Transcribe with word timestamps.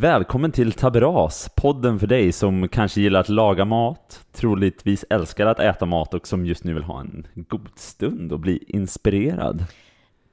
Välkommen 0.00 0.52
till 0.52 0.72
Taberas, 0.72 1.50
podden 1.56 1.98
för 1.98 2.06
dig 2.06 2.32
som 2.32 2.68
kanske 2.68 3.00
gillar 3.00 3.20
att 3.20 3.28
laga 3.28 3.64
mat, 3.64 4.26
troligtvis 4.32 5.04
älskar 5.10 5.46
att 5.46 5.60
äta 5.60 5.86
mat 5.86 6.14
och 6.14 6.26
som 6.26 6.46
just 6.46 6.64
nu 6.64 6.74
vill 6.74 6.82
ha 6.82 7.00
en 7.00 7.26
god 7.34 7.68
stund 7.76 8.32
och 8.32 8.40
bli 8.40 8.64
inspirerad. 8.68 9.64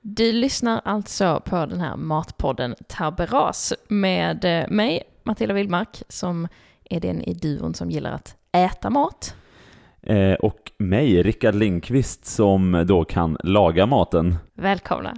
Du 0.01 0.31
lyssnar 0.31 0.81
alltså 0.85 1.41
på 1.45 1.55
den 1.55 1.79
här 1.79 1.95
matpodden 1.95 2.75
Taberas 2.87 3.73
med 3.87 4.45
eh, 4.45 4.69
mig, 4.69 5.03
Matilda 5.23 5.53
Wildmark, 5.53 6.03
som 6.09 6.47
är 6.89 6.99
den 6.99 7.21
i 7.21 7.33
duon 7.33 7.73
som 7.73 7.91
gillar 7.91 8.11
att 8.11 8.35
äta 8.51 8.89
mat. 8.89 9.35
Eh, 10.01 10.33
och 10.33 10.71
mig, 10.77 11.23
Rickard 11.23 11.55
Lindqvist, 11.55 12.25
som 12.25 12.83
då 12.87 13.05
kan 13.05 13.37
laga 13.43 13.85
maten. 13.85 14.35
Välkomna! 14.53 15.13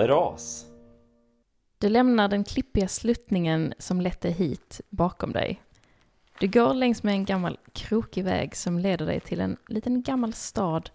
Taberas. 0.00 0.66
Du 1.78 1.88
lämnar 1.88 2.28
den 2.28 2.44
klippiga 2.44 2.88
sluttningen 2.88 3.74
som 3.78 4.00
lett 4.00 4.20
dig 4.20 4.32
hit 4.32 4.80
bakom 4.90 5.32
dig. 5.32 5.62
Du 6.38 6.48
går 6.48 6.74
längs 6.74 7.02
med 7.02 7.14
en 7.14 7.24
gammal 7.24 7.58
krokig 7.72 8.24
väg 8.24 8.56
som 8.56 8.78
leder 8.78 9.06
dig 9.06 9.20
till 9.20 9.40
en 9.40 9.56
liten 9.66 10.02
gammal 10.02 10.32
stad. 10.32 10.90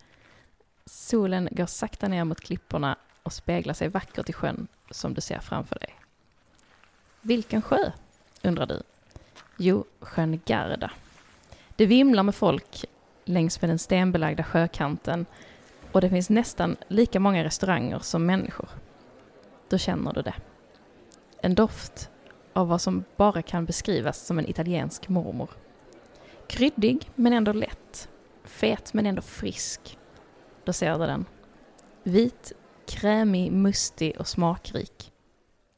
Solen 0.85 1.49
går 1.51 1.65
sakta 1.65 2.07
ner 2.07 2.23
mot 2.23 2.41
klipporna 2.41 2.95
och 3.23 3.33
speglar 3.33 3.73
sig 3.73 3.89
vackert 3.89 4.29
i 4.29 4.33
sjön 4.33 4.67
som 4.91 5.13
du 5.13 5.21
ser 5.21 5.39
framför 5.39 5.79
dig. 5.79 5.95
Vilken 7.21 7.61
sjö? 7.61 7.91
undrar 8.43 8.65
du. 8.65 8.83
Jo, 9.57 9.85
sjön 9.99 10.39
Garda. 10.45 10.91
Det 11.75 11.85
vimlar 11.85 12.23
med 12.23 12.35
folk 12.35 12.85
längs 13.25 13.61
med 13.61 13.69
den 13.69 13.79
stenbelagda 13.79 14.43
sjökanten 14.43 15.25
och 15.91 16.01
det 16.01 16.09
finns 16.09 16.29
nästan 16.29 16.75
lika 16.87 17.19
många 17.19 17.43
restauranger 17.43 17.99
som 17.99 18.25
människor. 18.25 18.69
Då 19.69 19.77
känner 19.77 20.13
du 20.13 20.21
det. 20.21 20.35
En 21.41 21.55
doft 21.55 22.09
av 22.53 22.67
vad 22.67 22.81
som 22.81 23.03
bara 23.17 23.41
kan 23.41 23.65
beskrivas 23.65 24.25
som 24.25 24.39
en 24.39 24.49
italiensk 24.49 25.09
mormor. 25.09 25.49
Kryddig 26.47 27.09
men 27.15 27.33
ändå 27.33 27.51
lätt. 27.51 28.09
Fet 28.43 28.93
men 28.93 29.05
ändå 29.05 29.21
frisk. 29.21 29.97
Då 30.63 30.73
ser 30.73 30.99
du 30.99 31.05
den. 31.05 31.25
Vit, 32.03 32.51
krämig, 32.87 33.51
mustig 33.51 34.15
och 34.19 34.27
smakrik. 34.27 35.11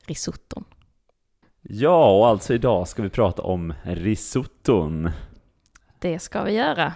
Risotton. 0.05 0.63
Ja, 1.61 2.17
och 2.17 2.27
alltså 2.27 2.53
idag 2.53 2.88
ska 2.88 3.03
vi 3.03 3.09
prata 3.09 3.41
om 3.41 3.73
risotton. 3.83 5.11
Det 5.99 6.19
ska 6.19 6.43
vi 6.43 6.52
göra. 6.52 6.93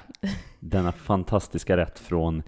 Denna 0.59 0.91
fantastiska 0.91 1.77
rätt 1.77 1.99
från 1.99 2.43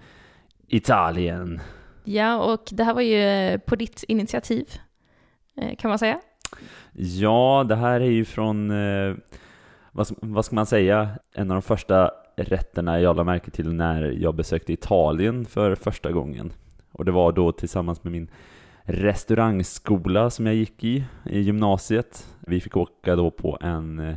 Italien. 0.68 1.60
Ja, 2.04 2.52
och 2.52 2.68
det 2.70 2.84
här 2.84 2.94
var 2.94 3.02
ju 3.02 3.22
eh, 3.22 3.58
på 3.58 3.76
ditt 3.76 4.04
initiativ, 4.08 4.68
eh, 5.56 5.76
kan 5.76 5.88
man 5.88 5.98
säga. 5.98 6.20
Ja, 6.92 7.64
det 7.68 7.76
här 7.76 8.00
är 8.00 8.10
ju 8.10 8.24
från, 8.24 8.70
eh, 8.70 9.14
vad, 9.92 10.06
vad 10.20 10.44
ska 10.44 10.54
man 10.54 10.66
säga, 10.66 11.08
en 11.34 11.50
av 11.50 11.54
de 11.54 11.62
första 11.62 12.10
rätterna 12.36 13.00
jag 13.00 13.16
lade 13.16 13.26
märke 13.26 13.50
till 13.50 13.72
när 13.72 14.02
jag 14.02 14.34
besökte 14.34 14.72
Italien 14.72 15.44
för 15.44 15.74
första 15.74 16.12
gången. 16.12 16.52
Och 16.92 17.04
det 17.04 17.12
var 17.12 17.32
då 17.32 17.52
tillsammans 17.52 18.04
med 18.04 18.12
min 18.12 18.30
restaurangskola 18.82 20.30
som 20.30 20.46
jag 20.46 20.54
gick 20.54 20.84
i, 20.84 21.04
i 21.24 21.40
gymnasiet. 21.40 22.26
Vi 22.40 22.60
fick 22.60 22.76
åka 22.76 23.16
då 23.16 23.30
på 23.30 23.58
en 23.60 24.16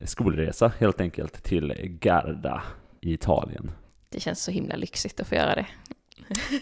skolresa 0.00 0.72
helt 0.78 1.00
enkelt 1.00 1.44
till 1.44 1.74
Garda 2.00 2.62
i 3.00 3.12
Italien. 3.12 3.70
Det 4.08 4.20
känns 4.20 4.42
så 4.42 4.50
himla 4.50 4.76
lyxigt 4.76 5.20
att 5.20 5.26
få 5.26 5.34
göra 5.34 5.54
det. 5.54 5.66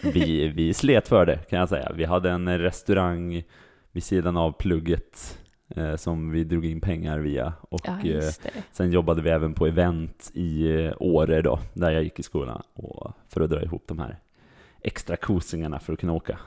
Vi, 0.03 0.47
vi 0.47 0.73
slet 0.73 1.07
för 1.07 1.25
det 1.25 1.37
kan 1.49 1.59
jag 1.59 1.69
säga. 1.69 1.91
Vi 1.95 2.05
hade 2.05 2.29
en 2.29 2.59
restaurang 2.59 3.43
vid 3.91 4.03
sidan 4.03 4.37
av 4.37 4.51
plugget 4.51 5.39
eh, 5.75 5.95
som 5.95 6.31
vi 6.31 6.43
drog 6.43 6.65
in 6.65 6.81
pengar 6.81 7.19
via 7.19 7.53
och 7.61 7.81
Ja, 7.83 8.09
eh, 8.09 8.29
sen 8.71 8.91
jobbade 8.91 9.21
vi 9.21 9.29
även 9.29 9.53
på 9.53 9.67
event 9.67 10.31
i 10.33 10.71
eh, 10.71 10.93
Åre 10.99 11.41
då, 11.41 11.59
där 11.73 11.91
jag 11.91 12.03
gick 12.03 12.19
i 12.19 12.23
skolan 12.23 12.61
och 12.73 13.11
för 13.29 13.41
att 13.41 13.49
dra 13.49 13.63
ihop 13.63 13.83
de 13.87 13.99
här 13.99 14.19
extra 14.81 15.15
kosingarna 15.15 15.79
för 15.79 15.93
att 15.93 15.99
kunna 15.99 16.13
åka. 16.13 16.39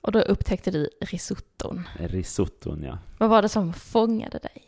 Och 0.00 0.12
då 0.12 0.20
upptäckte 0.20 0.70
du 0.70 0.88
risotton. 1.00 1.88
Risotton 1.98 2.82
ja. 2.82 2.98
Vad 3.18 3.30
var 3.30 3.42
det 3.42 3.48
som 3.48 3.72
fångade 3.72 4.38
dig? 4.38 4.62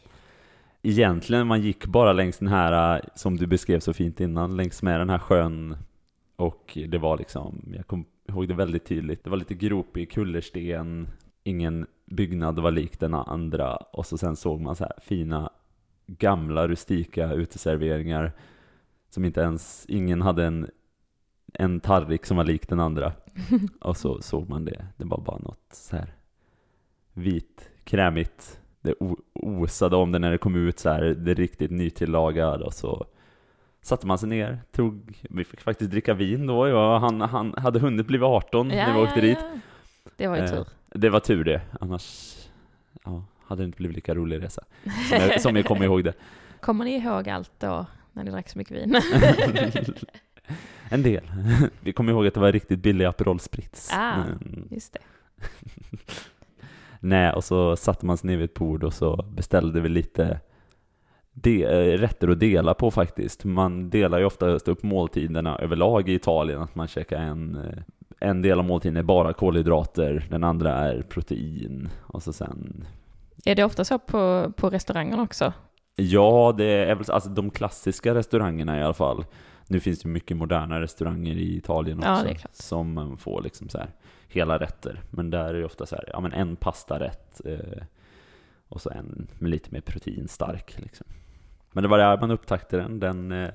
Egentligen, 0.83 1.47
man 1.47 1.62
gick 1.62 1.87
bara 1.87 2.12
längs 2.12 2.38
den 2.38 2.49
här, 2.49 2.97
eh, 2.97 3.03
som 3.15 3.37
du 3.37 3.47
beskrev 3.47 3.81
så 3.81 3.93
fint 3.93 4.21
innan, 4.21 4.56
längs 4.56 4.83
med 4.83 5.00
den 5.00 5.11
här 5.11 5.19
sjön 5.19 5.77
och 6.43 6.79
det 6.89 6.99
var 6.99 7.19
liksom, 7.19 7.73
jag 7.77 7.87
kommer 7.87 8.05
ihåg 8.29 8.49
det 8.49 8.55
väldigt 8.55 8.85
tydligt, 8.85 9.25
det 9.25 9.31
var 9.31 9.37
lite 9.37 9.55
gropig 9.55 10.11
kullersten, 10.11 11.09
ingen 11.45 11.87
byggnad 12.07 12.59
var 12.59 12.71
lik 12.71 13.01
den 13.01 13.15
andra. 13.15 13.77
Och 13.77 14.07
så 14.07 14.19
sen 14.19 14.37
såg 14.37 14.61
man 14.61 14.77
så 14.77 14.85
här 14.85 14.99
fina 15.03 15.51
gamla 16.07 16.69
rustika 16.69 17.33
uteserveringar 17.33 18.33
som 19.11 19.25
inte 19.25 19.41
ens, 19.41 19.87
ingen 19.89 20.23
hade 20.23 20.45
en, 20.45 20.71
en 21.55 21.81
tallrik 21.81 22.27
som 22.27 22.37
var 22.37 22.45
lik 22.45 22.69
den 22.69 22.81
andra. 22.81 23.13
Och 23.81 23.97
så 23.97 24.23
såg 24.23 24.49
man 24.49 24.65
det, 24.65 24.87
det 24.97 25.05
var 25.05 25.21
bara 25.21 25.39
något 25.39 25.67
så 25.73 25.97
här 25.97 26.15
vit, 27.13 27.71
krämigt 27.85 28.61
det 28.81 28.95
osade 29.33 29.97
om 29.97 30.13
det 30.13 30.19
när 30.19 30.31
det 30.31 30.39
kom 30.39 30.55
ut 30.55 30.79
så 30.79 30.89
här, 30.89 31.03
det 31.03 31.35
riktigt 31.35 31.71
nytillagad. 31.71 32.63
Och 32.63 32.75
så 32.75 33.07
satte 33.82 34.06
man 34.06 34.19
sig 34.19 34.28
ner, 34.28 34.59
tog, 34.72 35.26
vi 35.31 35.44
fick 35.44 35.60
faktiskt 35.60 35.91
dricka 35.91 36.15
vin 36.15 36.47
då, 36.47 36.69
ja, 36.69 36.98
han, 36.98 37.20
han 37.20 37.54
hade 37.56 37.78
hunnit 37.81 38.06
bli 38.06 38.19
18 38.19 38.69
när 38.69 38.94
vi 38.94 39.00
åkte 39.00 39.20
dit. 39.20 39.38
Det 40.16 40.26
var 40.26 40.37
ju 40.37 40.43
Eh, 40.43 40.50
tur. 40.50 40.66
Det 40.88 41.09
var 41.09 41.20
tur 41.20 41.44
det, 41.44 41.60
annars 41.81 42.37
ja, 43.04 43.25
hade 43.47 43.62
det 43.62 43.66
inte 43.66 43.76
blivit 43.76 43.97
lika 43.97 44.15
rolig 44.15 44.43
resa 44.43 44.65
som 45.09 45.19
jag, 45.19 45.41
som 45.41 45.56
jag 45.56 45.65
kommer 45.65 45.84
ihåg 45.84 46.04
det. 46.04 46.12
Kommer 46.60 46.84
ni 46.84 46.97
ihåg 46.97 47.28
allt 47.28 47.53
då, 47.59 47.87
när 48.12 48.25
ni 48.25 48.31
drack 48.31 48.48
så 48.48 48.59
mycket 48.59 48.76
vin? 48.76 49.00
en 50.88 51.03
del. 51.03 51.32
Vi 51.81 51.93
kommer 51.93 52.12
ihåg 52.12 52.26
att 52.26 52.34
det 52.34 52.41
var 52.41 52.53
riktigt 52.53 52.78
billig 52.78 53.04
Aperol 53.04 53.41
Spritz. 53.41 53.91
Ah. 53.93 54.14
Mm. 54.14 54.69
Just 54.70 54.93
det. 54.93 55.00
Nej, 57.00 57.32
och 57.32 57.44
så 57.44 57.76
satte 57.76 58.06
man 58.06 58.16
sig 58.19 58.31
ner 58.31 58.37
vid 58.37 58.44
ett 58.44 58.54
bord 58.54 58.84
och 58.84 58.94
så 58.94 59.25
beställde 59.37 59.81
vi 59.81 59.88
lite 59.88 60.41
de, 61.32 61.65
eh, 61.65 61.98
rätter 61.98 62.28
att 62.28 62.41
dela 62.41 62.75
på 62.75 62.91
faktiskt. 62.91 63.44
Man 63.44 63.91
delar 63.91 64.19
ju 64.19 64.25
oftast 64.25 64.69
upp 64.69 64.82
måltiderna 64.82 65.59
överlag 65.59 66.09
i 66.09 66.15
Italien, 66.15 66.62
att 66.62 66.75
man 66.75 66.88
käkar 66.88 67.16
en, 67.16 67.56
eh, 67.56 67.82
en 68.28 68.43
del 68.43 68.59
av 68.59 68.65
måltiden 68.65 68.97
är 68.97 69.03
bara 69.03 69.32
kolhydrater, 69.32 70.26
den 70.31 70.44
andra 70.44 70.72
är 70.72 71.03
protein 71.03 71.88
och 72.03 72.22
så 72.22 72.32
sen 72.32 72.84
Är 73.44 73.54
det 73.54 73.65
ofta 73.65 73.84
så 73.84 73.98
på, 73.98 74.53
på 74.56 74.70
restaurangerna 74.70 75.22
också? 75.22 75.53
Ja, 75.97 76.54
det 76.59 76.65
är 76.65 76.94
väl 76.94 77.10
alltså 77.10 77.31
de 77.31 77.50
klassiska 77.50 78.14
restaurangerna 78.14 78.78
i 78.78 78.82
alla 78.82 78.94
fall. 78.94 79.25
Nu 79.66 79.81
finns 79.81 80.00
det 80.00 80.09
mycket 80.09 80.37
moderna 80.37 80.81
restauranger 80.81 81.34
i 81.34 81.56
Italien 81.56 81.99
också 81.99 82.28
Ja, 82.28 82.34
som 82.53 83.16
får 83.19 83.43
liksom 83.43 83.69
så 83.69 83.78
här 83.78 83.91
hela 84.28 84.59
rätter. 84.59 85.03
Men 85.10 85.31
där 85.31 85.54
är 85.54 85.59
det 85.59 85.64
ofta 85.64 85.87
så 85.87 85.97
här, 85.97 86.04
ja 86.12 86.20
men 86.20 86.32
en 86.32 86.56
pastarätt 86.56 87.41
eh, 87.44 87.82
och 88.72 88.81
så 88.81 88.91
en 88.91 89.28
med 89.38 89.50
lite 89.50 89.69
mer 89.72 89.81
proteinstark 89.81 90.75
liksom. 90.78 91.06
Men 91.72 91.83
det 91.83 91.88
var 91.88 91.99
där 91.99 92.21
man 92.21 92.31
upptäckte 92.31 92.77
den. 92.77 93.00
den 93.00 93.33
eh, 93.33 93.49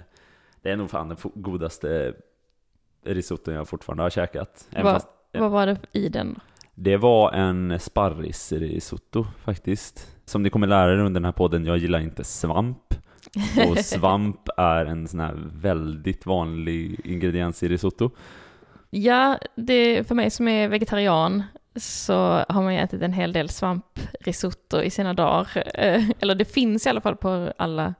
det 0.61 0.69
är 0.72 0.75
nog 0.75 0.89
fan 0.89 1.07
den 1.09 1.17
godaste 1.35 2.13
risotton 3.05 3.53
jag 3.53 3.67
fortfarande 3.67 4.03
har 4.03 4.09
käkat. 4.09 4.67
Vad- 4.72 4.83
fast- 4.83 5.07
Vad 5.33 5.51
var 5.51 5.66
det 5.66 5.77
i 5.91 6.09
den? 6.09 6.39
det 6.75 6.97
var 6.97 7.31
en 7.31 7.79
sparrisrisotto 7.79 9.25
faktiskt. 9.44 10.16
Som 10.25 10.44
ni 10.44 10.50
kommer 10.50 10.67
lära 10.67 10.91
er 10.91 10.97
under 10.97 11.19
den 11.19 11.25
här 11.25 11.31
podden, 11.31 11.66
jag 11.66 11.77
gillar 11.77 12.00
inte 12.00 12.23
svamp. 12.23 12.94
Och 13.69 13.77
svamp 13.85 14.50
är 14.57 14.85
en 14.85 15.07
sån 15.07 15.19
här 15.19 15.33
väldigt 15.53 16.25
vanlig 16.25 17.00
ingrediens 17.06 17.63
i 17.63 17.68
risotto. 17.69 18.09
Ja, 18.89 19.39
det, 19.56 20.07
för 20.07 20.15
mig 20.15 20.30
som 20.31 20.47
är 20.47 20.68
vegetarian 20.68 21.44
så 21.79 22.13
har 22.50 22.62
man 22.63 22.74
ju 22.74 22.79
ätit 22.79 23.01
en 23.01 23.13
hel 23.13 23.33
del 23.33 23.50
svamprisotto 23.50 24.81
i 24.81 24.89
sina 24.89 25.13
dagar. 25.13 25.63
Eh, 25.74 26.09
Eller 26.19 26.35
det 26.35 26.45
finns 26.45 26.85
i 26.85 26.89
alla 26.89 27.01
fall 27.01 27.15
på 27.15 27.53
alla 27.57 27.94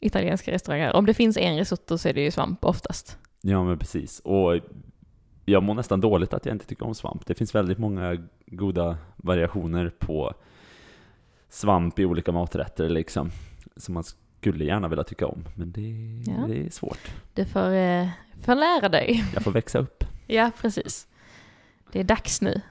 italienska 0.00 0.52
restauranger. 0.52 0.96
Om 0.96 1.06
det 1.06 1.14
finns 1.14 1.36
en 1.36 1.56
risotto 1.58 1.98
så 1.98 2.08
är 2.08 2.12
det 2.12 2.20
ju 2.20 2.30
svamp 2.30 2.64
oftast. 2.64 3.18
Ja 3.40 3.64
men 3.64 3.78
precis. 3.78 4.20
Och 4.20 4.58
jag 5.44 5.62
mår 5.62 5.74
nästan 5.74 6.00
dåligt 6.00 6.34
att 6.34 6.46
jag 6.46 6.54
inte 6.54 6.66
tycker 6.66 6.86
om 6.86 6.94
svamp. 6.94 7.26
Det 7.26 7.34
finns 7.34 7.54
väldigt 7.54 7.78
många 7.78 8.16
goda 8.46 8.96
variationer 9.16 9.92
på 9.98 10.34
svamp 11.48 11.98
i 11.98 12.04
olika 12.04 12.32
maträtter 12.32 12.88
liksom. 12.88 13.30
Som 13.76 13.94
man 13.94 14.04
skulle 14.40 14.64
gärna 14.64 14.88
vilja 14.88 15.04
tycka 15.04 15.26
om. 15.26 15.44
Men 15.56 15.72
det, 15.72 15.80
Ja. 16.32 16.46
det 16.46 16.66
är 16.66 16.70
svårt. 16.70 16.98
Du 17.34 17.44
får, 17.44 17.72
eh, 17.74 18.08
får 18.42 18.54
lära 18.54 18.88
dig. 18.88 19.24
Jag 19.34 19.42
får 19.42 19.50
växa 19.50 19.78
upp. 19.78 20.04
Ja, 20.26 20.50
precis. 20.60 21.06
Det 21.92 22.00
är 22.00 22.04
dags 22.04 22.42
nu. 22.42 22.54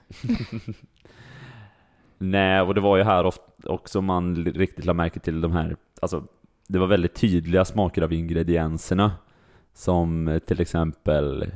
Nej, 2.18 2.62
och 2.62 2.76
det 2.76 2.82
var 2.82 2.98
ju 2.98 3.04
här 3.04 3.32
också 3.64 4.02
man 4.02 4.46
riktigt 4.46 4.86
lade 4.86 4.98
märke 4.98 5.20
till 5.20 5.42
de 5.42 5.52
här, 5.52 5.76
alltså 6.02 6.24
det 6.68 6.80
var 6.80 6.88
väldigt 6.88 7.16
tydliga 7.16 7.66
smaker 7.66 8.02
av 8.02 8.14
ingredienserna. 8.14 9.12
Som 9.74 10.28
eh, 10.28 10.40
till 10.40 10.62
exempel 10.62 11.42
eh, 11.42 11.50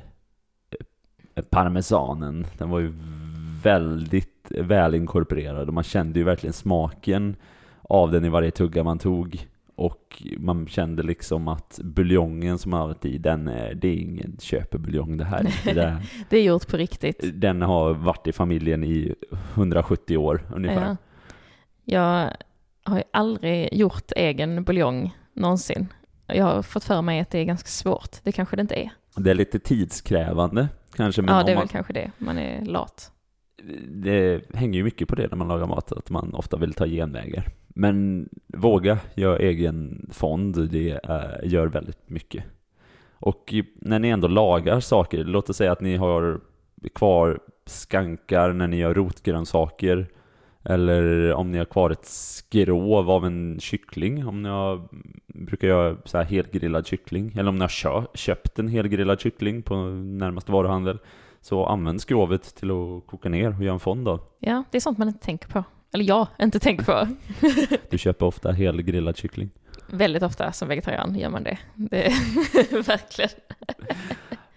eh, 1.36 1.44
parmesanen. 1.44 2.46
Den 2.58 2.70
var 2.70 2.80
ju 2.80 2.94
väldigt 3.64 4.48
väl 4.50 4.96
inkorporerad 4.96 5.68
och 5.68 5.74
man 5.74 5.84
kände 5.84 6.20
ju 6.20 6.26
verkligen 6.26 6.54
smaken 6.54 7.36
av 7.82 8.12
den 8.12 8.26
i 8.26 8.30
varje 8.30 8.52
tugga 8.52 8.84
man 8.84 9.00
tog. 9.00 9.48
Och 9.76 10.24
man 10.38 10.68
kände 10.68 11.04
liksom 11.04 11.48
att 11.48 11.80
buljongen 11.84 12.58
som 12.58 12.72
man 12.72 12.82
har 12.82 13.06
i, 13.06 13.18
den 13.18 13.48
är, 13.48 13.74
det 13.74 13.88
är 13.88 13.96
ingen 13.96 14.38
köpebuljong 14.40 15.18
det 15.18 15.26
här. 15.26 15.44
Det, 15.66 16.02
det 16.30 16.38
är 16.38 16.44
gjort 16.44 16.68
på 16.68 16.78
riktigt. 16.78 17.20
Den 17.34 17.62
har 17.62 17.94
varit 17.94 18.28
i 18.28 18.32
familjen 18.32 18.84
i 18.84 19.16
170 19.54 20.18
år 20.18 20.48
ungefär. 20.56 20.88
Ja. 20.88 20.98
Jag 21.86 22.32
har 22.84 22.98
ju 22.98 23.04
aldrig 23.14 23.74
gjort 23.74 24.12
egen 24.16 24.64
buljong 24.64 25.16
någonsin. 25.34 25.88
Jag 26.28 26.46
har 26.46 26.62
fått 26.62 26.84
för 26.84 27.02
mig 27.02 27.20
att 27.20 27.30
det 27.30 27.40
är 27.40 27.44
ganska 27.44 27.68
svårt. 27.68 28.24
Det 28.24 28.32
kanske 28.32 28.56
det 28.56 28.62
inte 28.62 28.76
är. 28.76 28.90
Det 29.16 29.32
är 29.32 29.36
lite 29.36 29.60
tidskrävande 29.60 30.68
kanske. 30.96 31.22
Men 31.22 31.36
ja, 31.36 31.44
det 31.44 31.52
är 31.52 31.56
man, 31.56 31.62
väl 31.62 31.70
kanske 31.70 31.94
det. 31.94 32.12
Man 32.18 32.38
är 32.38 32.66
lat. 32.66 33.12
Det 33.88 34.42
hänger 34.54 34.78
ju 34.78 34.84
mycket 34.84 35.08
på 35.08 35.16
det 35.16 35.28
när 35.28 35.38
man 35.38 35.48
lagar 35.48 35.68
mat, 35.68 35.92
att 35.92 36.10
man 36.10 36.34
ofta 36.34 36.58
vill 36.58 36.74
ta 36.74 36.88
genvägar. 36.88 37.52
Men 37.76 38.30
våga 38.48 39.00
göra 39.16 39.38
egen 39.38 40.10
fond, 40.12 40.70
det 40.72 41.00
är, 41.04 41.46
gör 41.46 41.68
väldigt 41.68 42.10
mycket. 42.10 42.44
Och 43.14 43.54
när 43.76 44.00
ni 44.00 44.08
ändå 44.10 44.28
lagar 44.28 44.80
saker, 44.80 45.24
låt 45.24 45.50
oss 45.50 45.58
säga 45.58 45.72
att 45.72 45.82
ni 45.82 45.96
har 45.96 46.40
kvar 46.96 47.40
skankar 47.66 48.54
när 48.54 48.68
ni 48.68 48.78
gör 48.78 48.94
rotgrönsaker, 48.94 50.08
eller 50.64 51.34
om 51.34 51.52
ni 51.52 51.58
har 51.58 51.66
kvar 51.66 51.90
ett 51.90 52.06
skrov 52.06 53.10
av 53.10 53.26
en 53.26 53.60
kyckling, 53.60 54.28
om 54.28 54.44
ni 54.44 54.50
har, 54.50 54.82
brukar 55.28 55.68
göra 55.68 55.98
så 56.06 56.18
här 56.18 56.26
helgrillad 56.26 56.88
kyckling, 56.88 57.34
eller 57.38 57.50
om 57.50 57.56
ni 57.56 57.62
har 57.62 58.18
köpt 58.18 58.60
en 58.60 58.68
helgrillad 58.68 59.20
kyckling 59.20 59.62
på 59.62 59.76
närmaste 59.76 60.52
varuhandel, 60.52 61.00
så 61.42 61.66
använd 61.66 62.02
skrovet 62.02 62.56
till 62.56 62.72
att 62.72 63.08
koka 63.08 63.30
ner 63.30 63.58
och 63.58 63.64
göra 63.64 63.74
en 63.74 63.80
fond 63.80 64.08
av. 64.08 64.20
Ja, 64.40 64.64
det 64.72 64.78
är 64.78 64.82
sånt 64.82 64.98
man 64.98 65.08
inte 65.08 65.26
tänker 65.26 65.48
på. 65.50 65.64
Eller 65.94 66.06
jag 66.06 66.28
inte 66.42 66.60
tänker 66.60 66.86
på. 66.86 67.08
du 67.90 67.98
köper 67.98 68.26
ofta 68.26 68.52
helgrillad 68.52 69.18
kyckling? 69.18 69.50
Väldigt 69.88 70.24
ofta 70.24 70.52
som 70.52 70.68
vegetarian 70.68 71.16
gör 71.16 71.30
man 71.30 71.44
det. 71.44 71.58
det 71.76 72.14
verkligen. 72.72 73.30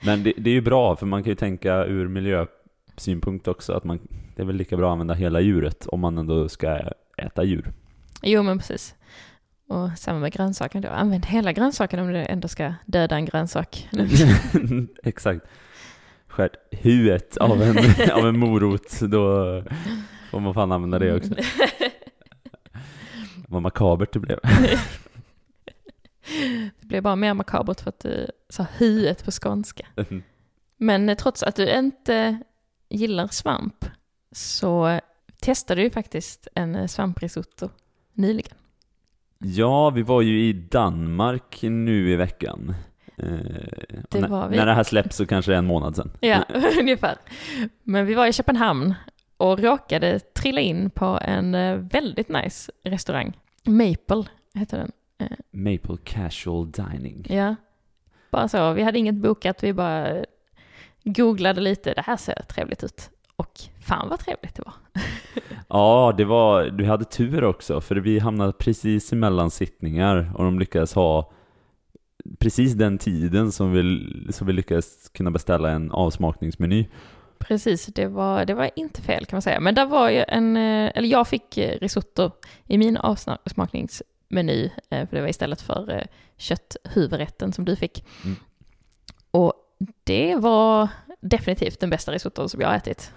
Men 0.00 0.22
det, 0.22 0.32
det, 0.36 0.50
är 0.50 0.54
ju 0.54 0.60
bra, 0.60 0.96
för 0.96 1.06
man 1.06 1.22
kan 1.22 1.30
ju 1.30 1.36
tänka 1.36 1.84
ur 1.84 2.08
miljösynpunkt 2.08 3.48
också, 3.48 3.72
att 3.72 3.84
man, 3.84 3.98
det 4.36 4.42
är 4.42 4.46
väl 4.46 4.56
lika 4.56 4.76
bra 4.76 4.88
att 4.88 4.92
använda 4.92 5.14
hela 5.14 5.40
djuret 5.40 5.86
om 5.86 6.00
man 6.00 6.18
ändå 6.18 6.48
ska 6.48 6.80
äta 7.16 7.44
djur. 7.44 7.72
Jo, 8.22 8.42
men 8.42 8.58
precis. 8.58 8.94
Och 9.68 9.98
samma 9.98 10.18
med 10.18 10.32
grönsaken 10.32 10.82
då. 10.82 10.88
Använd 10.88 11.26
hela 11.26 11.52
grönsaken 11.52 12.00
om 12.00 12.12
du 12.12 12.18
ändå 12.18 12.48
ska 12.48 12.74
döda 12.86 13.16
en 13.16 13.24
grönsak. 13.24 13.88
Exakt. 15.02 15.46
Skär 16.28 16.50
huvudet 16.70 17.36
av 17.36 17.62
en, 17.62 17.76
av 18.12 18.26
en 18.28 18.38
morot, 18.38 19.00
då 19.00 19.62
får 20.34 20.40
man 20.40 20.54
fan 20.54 20.72
använda 20.72 20.98
det 20.98 21.16
också. 21.16 21.34
Vad 23.48 23.62
makabert 23.62 24.12
det 24.12 24.18
blev. 24.18 24.38
det 26.80 26.86
blev 26.86 27.02
bara 27.02 27.16
mer 27.16 27.34
makabert 27.34 27.80
för 27.80 27.88
att 27.88 28.00
du 28.00 28.26
sa 28.48 28.66
huvudet 28.76 29.24
på 29.24 29.30
skånska. 29.30 29.86
Men 30.76 31.16
trots 31.16 31.42
att 31.42 31.56
du 31.56 31.78
inte 31.78 32.38
gillar 32.88 33.26
svamp 33.26 33.84
så 34.32 35.00
testade 35.40 35.82
du 35.82 35.90
faktiskt 35.90 36.48
en 36.54 36.88
svamprisotto 36.88 37.68
nyligen. 38.12 38.56
Ja, 39.38 39.90
vi 39.90 40.02
var 40.02 40.22
ju 40.22 40.44
i 40.44 40.52
Danmark 40.52 41.62
nu 41.62 42.10
i 42.10 42.16
veckan. 42.16 42.74
Eh, 43.16 43.26
det 44.10 44.20
när, 44.20 44.48
när 44.48 44.66
det 44.66 44.74
här 44.74 44.82
släpps 44.84 45.16
så 45.16 45.26
kanske 45.26 45.50
det 45.50 45.54
är 45.54 45.58
en 45.58 45.66
månad 45.66 45.96
sedan. 45.96 46.10
Ja, 46.20 46.44
ungefär. 46.80 47.16
Men 47.82 48.06
vi 48.06 48.14
var 48.14 48.26
i 48.26 48.32
Köpenhamn 48.32 48.94
och 49.44 49.58
råkade 49.58 50.20
trilla 50.20 50.60
in 50.60 50.90
på 50.90 51.18
en 51.22 51.54
eh, 51.54 51.76
väldigt 51.76 52.28
nice 52.28 52.72
restaurang. 52.84 53.32
Maple 53.64 54.24
heter 54.54 54.78
den. 54.78 54.92
Eh, 55.18 55.36
Maple 55.50 55.96
Casual 56.04 56.70
Dining. 56.70 57.26
Ja, 57.28 57.54
bara 58.30 58.48
så. 58.48 58.72
Vi 58.72 58.82
hade 58.82 58.98
inget 58.98 59.14
bokat, 59.14 59.64
vi 59.64 59.72
bara 59.72 60.24
googlade 61.04 61.60
lite. 61.60 61.94
Det 61.94 62.02
här 62.02 62.16
ser 62.16 62.42
trevligt 62.42 62.84
ut. 62.84 63.10
Och 63.36 63.60
fan 63.80 64.08
vad 64.08 64.18
trevligt 64.18 64.54
det 64.54 64.62
var. 64.66 64.74
ja, 65.68 66.14
det 66.16 66.24
var, 66.24 66.64
du 66.64 66.84
hade 66.84 67.04
tur 67.04 67.44
också, 67.44 67.80
för 67.80 67.96
vi 67.96 68.18
hamnade 68.18 68.52
precis 68.52 69.12
emellan 69.12 69.50
sittningar 69.50 70.32
och 70.34 70.44
de 70.44 70.58
lyckades 70.58 70.94
ha 70.94 71.32
precis 72.38 72.72
den 72.72 72.98
tiden 72.98 73.52
som 73.52 73.72
vi, 73.72 74.08
som 74.30 74.46
vi 74.46 74.52
lyckades 74.52 75.08
kunna 75.08 75.30
beställa 75.30 75.70
en 75.70 75.90
avsmakningsmeny. 75.90 76.86
Precis, 77.48 77.86
det 77.86 78.06
var, 78.06 78.44
det 78.44 78.54
var 78.54 78.70
inte 78.76 79.02
fel 79.02 79.26
kan 79.26 79.36
man 79.36 79.42
säga. 79.42 79.60
Men 79.60 79.74
där 79.74 79.86
var 79.86 80.10
ju 80.10 80.24
en, 80.28 80.56
eh, 80.56 80.92
eller 80.94 81.08
jag 81.08 81.28
fick 81.28 81.58
eh, 81.58 81.78
risotto 81.80 82.30
i 82.66 82.78
min 82.78 82.96
avsmakningsmeny, 82.96 84.70
eh, 84.90 85.08
för 85.08 85.16
det 85.16 85.20
var 85.20 85.28
istället 85.28 85.60
för 85.60 86.06
kötthuvudrätten 86.36 87.52
som 87.52 87.64
du 87.64 87.76
fick. 87.76 88.04
Mm. 88.24 88.36
Och 89.30 89.52
det 90.04 90.36
var 90.36 90.88
definitivt 91.20 91.80
den 91.80 91.90
bästa 91.90 92.12
risotton 92.12 92.48
som 92.48 92.60
jag 92.60 92.68
har 92.68 92.76
ätit. 92.76 93.12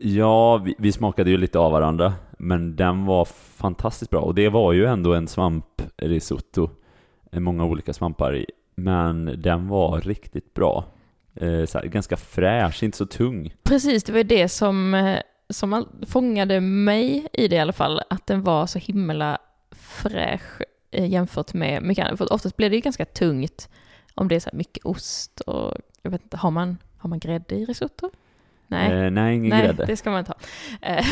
Ja, 0.00 0.56
vi, 0.56 0.74
vi, 0.78 0.92
smakade 0.92 1.30
ju 1.30 1.36
lite 1.36 1.58
av 1.58 1.72
varandra, 1.72 2.14
men 2.38 2.76
den 2.76 3.06
var 3.06 3.24
fantastiskt 3.56 4.10
bra. 4.10 4.20
Och 4.20 4.34
det 4.34 4.48
var 4.48 4.72
ju 4.72 4.86
ändå 4.86 5.14
en 5.14 5.28
svamprisotto, 5.28 6.70
många 7.32 7.64
olika 7.64 7.92
svampar 7.92 8.36
i, 8.36 8.46
men 8.74 9.42
den 9.42 9.68
var 9.68 10.00
riktigt 10.00 10.54
bra 10.54 10.84
så 11.40 11.78
här, 11.78 11.86
ganska 11.86 12.16
fräsch, 12.16 12.82
inte 12.82 12.98
så 12.98 13.06
tung. 13.06 13.54
Precis, 13.62 14.04
det 14.04 14.12
var 14.12 14.24
det 14.24 14.48
som, 14.48 14.94
eh, 14.94 15.20
som 15.50 15.88
fångade 16.06 16.60
mig 16.60 17.26
i 17.32 17.48
det 17.48 17.56
i 17.56 17.58
alla 17.58 17.72
fall, 17.72 18.02
att 18.10 18.26
den 18.26 18.42
var 18.42 18.66
så 18.66 18.78
himla 18.78 19.38
fräsch 19.70 20.60
eh, 20.90 21.06
jämfört 21.06 21.54
med 21.54 21.82
mycket 21.82 22.06
annat. 22.06 22.18
För 22.18 22.32
oftast 22.32 22.56
blir 22.56 22.70
det 22.70 22.76
ju 22.76 22.82
ganska 22.82 23.04
tungt 23.04 23.68
om 24.14 24.28
det 24.28 24.36
är 24.36 24.40
så 24.40 24.50
mycket 24.52 24.84
ost 24.84 25.40
och 25.40 25.74
jag 26.02 26.10
vet 26.10 26.22
inte, 26.22 26.36
har 26.36 26.50
man, 26.50 26.78
har 26.98 27.08
man 27.08 27.18
grädde 27.18 27.54
i 27.54 27.64
risotto? 27.64 28.10
Nej, 28.66 28.92
eh, 28.92 29.10
nej 29.10 29.36
ingen 29.36 29.48
nej, 29.48 29.66
grädde. 29.66 29.84
det 29.86 29.96
ska 29.96 30.10
man 30.10 30.18
inte 30.18 30.32
ha. 30.32 30.88
Eh, 30.88 31.06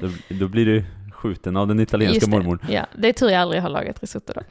då, 0.00 0.08
då, 0.28 0.48
blir 0.48 0.66
du 0.66 0.84
skjuten 1.12 1.56
av 1.56 1.68
den 1.68 1.80
italienska 1.80 2.30
mormor. 2.30 2.58
Ja, 2.70 2.86
det 2.98 3.08
är 3.08 3.12
tur 3.12 3.28
jag 3.28 3.40
aldrig 3.40 3.62
har 3.62 3.68
lagat 3.68 4.00
risotto 4.00 4.32
då. 4.32 4.42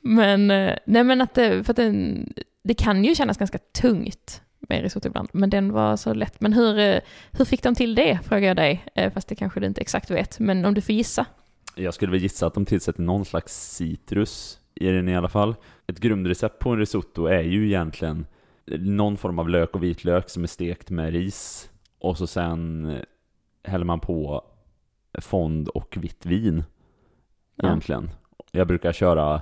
Men, 0.00 0.46
nej 0.84 1.04
men 1.04 1.20
att 1.20 1.34
det, 1.34 1.64
för 1.64 1.72
att 1.72 1.76
den, 1.76 2.32
det 2.66 2.74
kan 2.74 3.04
ju 3.04 3.14
kännas 3.14 3.38
ganska 3.38 3.58
tungt 3.58 4.42
med 4.68 4.82
risotto 4.82 5.08
ibland, 5.08 5.28
men 5.32 5.50
den 5.50 5.72
var 5.72 5.96
så 5.96 6.14
lätt. 6.14 6.40
Men 6.40 6.52
hur, 6.52 6.78
eh, 6.78 7.00
hur 7.32 7.44
fick 7.44 7.62
de 7.62 7.74
till 7.74 7.94
det, 7.94 8.18
frågar 8.24 8.48
jag 8.48 8.56
dig, 8.56 8.84
eh, 8.94 9.12
fast 9.12 9.28
det 9.28 9.34
kanske 9.34 9.60
du 9.60 9.66
inte 9.66 9.80
exakt 9.80 10.10
vet, 10.10 10.38
men 10.38 10.64
om 10.64 10.74
du 10.74 10.80
får 10.80 10.94
gissa? 10.94 11.26
Jag 11.74 11.94
skulle 11.94 12.12
väl 12.12 12.20
gissa 12.20 12.46
att 12.46 12.54
de 12.54 12.64
tillsätter 12.64 13.02
någon 13.02 13.24
slags 13.24 13.76
citrus 13.76 14.60
i 14.74 14.86
den 14.86 15.08
i 15.08 15.16
alla 15.16 15.28
fall. 15.28 15.54
Ett 15.86 15.98
grundrecept 15.98 16.58
på 16.58 16.70
en 16.70 16.78
risotto 16.78 17.26
är 17.26 17.42
ju 17.42 17.66
egentligen 17.66 18.26
någon 18.78 19.16
form 19.16 19.38
av 19.38 19.48
lök 19.48 19.74
och 19.74 19.82
vitlök 19.82 20.30
som 20.30 20.42
är 20.42 20.46
stekt 20.46 20.90
med 20.90 21.12
ris 21.12 21.70
och 21.98 22.18
så 22.18 22.26
sen 22.26 22.90
eh, 22.90 23.02
häller 23.64 23.84
man 23.84 24.00
på 24.00 24.44
fond 25.20 25.68
och 25.68 25.96
vitt 26.00 26.26
vin 26.26 26.64
egentligen. 27.62 28.10
Ja. 28.38 28.44
Jag 28.52 28.66
brukar 28.66 28.92
köra 28.92 29.40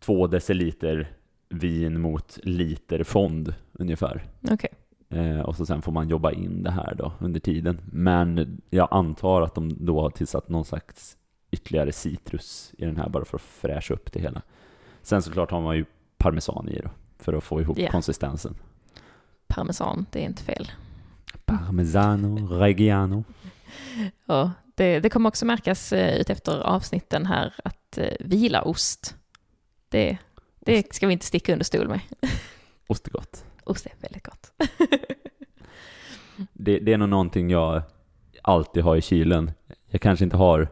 två 0.00 0.26
deciliter 0.26 1.16
vin 1.52 2.00
mot 2.00 2.38
liter 2.42 3.04
fond 3.04 3.54
ungefär. 3.72 4.24
Okay. 4.42 4.70
Eh, 5.08 5.40
och 5.40 5.56
så 5.56 5.66
sen 5.66 5.82
får 5.82 5.92
man 5.92 6.08
jobba 6.08 6.32
in 6.32 6.62
det 6.62 6.70
här 6.70 6.94
då 6.94 7.12
under 7.20 7.40
tiden. 7.40 7.80
Men 7.84 8.60
jag 8.70 8.88
antar 8.90 9.42
att 9.42 9.54
de 9.54 9.86
då 9.86 10.00
har 10.00 10.10
tillsatt 10.10 10.48
någon 10.48 10.64
slags 10.64 11.16
ytterligare 11.50 11.92
citrus 11.92 12.72
i 12.78 12.84
den 12.84 12.96
här 12.96 13.08
bara 13.08 13.24
för 13.24 13.36
att 13.36 13.42
fräscha 13.42 13.94
upp 13.94 14.12
det 14.12 14.20
hela. 14.20 14.42
Sen 15.02 15.22
såklart 15.22 15.50
har 15.50 15.60
man 15.60 15.76
ju 15.76 15.84
parmesan 16.18 16.68
i 16.68 16.80
då 16.80 16.90
för 17.18 17.32
att 17.32 17.44
få 17.44 17.60
ihop 17.60 17.78
yeah. 17.78 17.92
konsistensen. 17.92 18.54
Parmesan, 19.46 20.06
det 20.10 20.20
är 20.20 20.24
inte 20.24 20.42
fel. 20.42 20.70
Parmesano 21.44 22.46
reggiano. 22.46 23.24
Ja, 24.26 24.50
det, 24.74 25.00
det 25.00 25.10
kommer 25.10 25.28
också 25.28 25.46
märkas 25.46 25.92
eh, 25.92 26.20
ut 26.20 26.30
efter 26.30 26.60
avsnitten 26.60 27.26
här 27.26 27.54
att 27.64 27.98
eh, 27.98 28.14
vi 28.20 28.36
gillar 28.36 28.68
ost. 28.68 29.16
Det 29.88 30.18
det 30.64 30.94
ska 30.94 31.06
vi 31.06 31.12
inte 31.12 31.26
sticka 31.26 31.52
under 31.52 31.64
stol 31.64 31.88
med. 31.88 32.00
Ost 32.86 33.06
är 33.06 33.10
gott. 33.10 33.44
Ost 33.64 33.86
är 33.86 33.92
väldigt 34.00 34.22
gott. 34.22 34.52
det, 36.52 36.78
det 36.78 36.92
är 36.92 36.98
nog 36.98 37.08
någonting 37.08 37.50
jag 37.50 37.82
alltid 38.42 38.82
har 38.82 38.96
i 38.96 39.02
kylen. 39.02 39.52
Jag 39.86 40.00
kanske 40.00 40.24
inte 40.24 40.36
har 40.36 40.68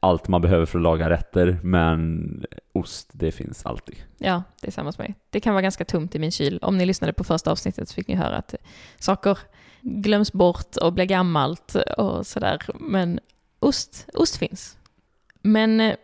allt 0.00 0.28
man 0.28 0.40
behöver 0.40 0.66
för 0.66 0.78
att 0.78 0.82
laga 0.82 1.10
rätter, 1.10 1.58
men 1.62 2.44
ost, 2.72 3.10
det 3.12 3.32
finns 3.32 3.66
alltid. 3.66 3.96
Ja, 4.18 4.42
det 4.60 4.66
är 4.66 4.72
samma 4.72 4.92
som 4.92 5.02
mig. 5.02 5.14
Det 5.30 5.40
kan 5.40 5.54
vara 5.54 5.62
ganska 5.62 5.84
tomt 5.84 6.14
i 6.14 6.18
min 6.18 6.30
kyl. 6.30 6.58
Om 6.62 6.78
ni 6.78 6.86
lyssnade 6.86 7.12
på 7.12 7.24
första 7.24 7.50
avsnittet 7.50 7.88
så 7.88 7.94
fick 7.94 8.08
ni 8.08 8.14
höra 8.14 8.36
att 8.36 8.54
saker 8.98 9.38
glöms 9.80 10.32
bort 10.32 10.76
och 10.76 10.92
blir 10.92 11.04
gammalt 11.04 11.74
och 11.74 12.26
sådär. 12.26 12.62
Men 12.80 13.20
ost, 13.60 14.06
ost 14.14 14.36
finns. 14.36 14.78
Men 15.42 15.80
eh, 15.80 15.94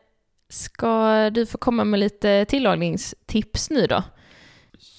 Ska 0.55 1.31
du 1.31 1.47
få 1.47 1.59
komma 1.59 1.85
med 1.85 2.01
lite 2.01 2.45
tillagningstips 2.45 3.71
nu 3.71 3.87
då? 3.87 4.03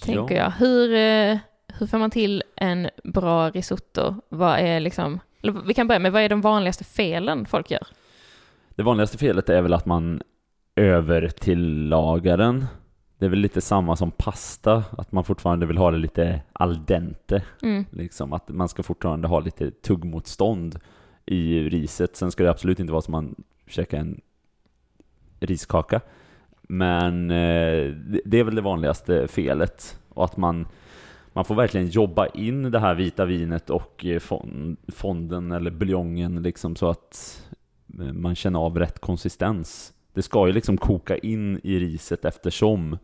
Tänker 0.02 0.36
ja. 0.36 0.44
jag. 0.44 0.52
Hur, 0.52 0.94
eh, 0.94 1.38
hur 1.80 1.88
får 1.88 1.98
man 1.98 2.12
till 2.12 2.44
en 2.56 2.90
bra 3.04 3.50
risotto? 3.50 4.16
Vad 4.30 4.60
är 4.60 4.80
liksom, 4.80 5.20
eller 5.42 5.54
vi 5.68 5.74
kan 5.74 5.88
börja 5.88 6.00
med, 6.00 6.12
vad 6.12 6.22
är 6.22 6.30
de 6.30 6.42
vanligaste 6.42 6.84
felen 6.84 7.46
folk 7.46 7.72
gör? 7.72 7.88
Det 8.76 8.84
vanligaste 8.84 9.18
felet 9.18 9.50
är 9.50 9.62
väl 9.62 9.74
att 9.74 9.86
man 9.86 10.22
övertillagar 10.76 12.38
den. 12.38 12.66
Det 13.18 13.26
är 13.26 13.30
väl 13.30 13.40
lite 13.40 13.62
samma 13.62 13.96
som 13.96 14.12
pasta, 14.12 14.84
att 14.98 15.12
man 15.12 15.24
fortfarande 15.24 15.66
vill 15.66 15.78
ha 15.78 15.92
det 15.92 15.98
lite 15.98 16.42
al 16.54 16.86
dente. 16.86 17.44
Mm. 17.62 17.86
Liksom 17.92 18.34
att 18.34 18.50
man 18.50 18.70
ska 18.70 18.84
fortfarande 18.84 19.28
ha 19.28 19.40
lite 19.40 19.72
tuggmotstånd 19.72 20.80
i 21.26 21.70
riset. 21.70 22.16
Sen 22.16 22.32
ska 22.32 22.44
det 22.44 22.50
absolut 22.50 22.80
inte 22.80 22.92
vara 22.92 23.02
som 23.02 23.12
man 23.12 23.36
käkar 23.68 23.98
en 23.98 24.22
riskaka. 25.40 26.02
Men 26.62 27.32
eh, 27.32 27.94
det- 28.26 28.40
är 28.40 28.44
väl 28.44 28.56
det 28.56 28.62
vanligaste 28.62 29.28
felet. 29.28 30.00
Och 30.10 30.26
att 30.26 30.38
man, 30.38 30.68
man 31.34 31.46
får 31.46 31.56
verkligen 31.56 31.88
jobba 31.88 32.28
in 32.28 32.72
det 32.72 32.80
här 32.80 32.96
vita 32.96 33.26
vinet 33.26 33.70
och 33.70 34.06
eh, 34.06 34.22
fonden 34.88 35.52
eller 35.52 35.72
buljongen 35.72 36.42
liksom 36.44 36.76
så 36.76 36.90
att 36.90 37.42
eh, 38.00 38.14
man 38.14 38.36
känner 38.36 38.60
av 38.60 38.80
rätt 38.80 39.00
konsistens. 39.00 39.94
Det 40.14 40.22
ska 40.22 40.48
ju 40.48 40.54
liksom 40.54 40.78
koka 40.78 41.18
in 41.18 41.60
i 41.64 41.80
riset 41.80 42.26
eftersom. 42.26 42.98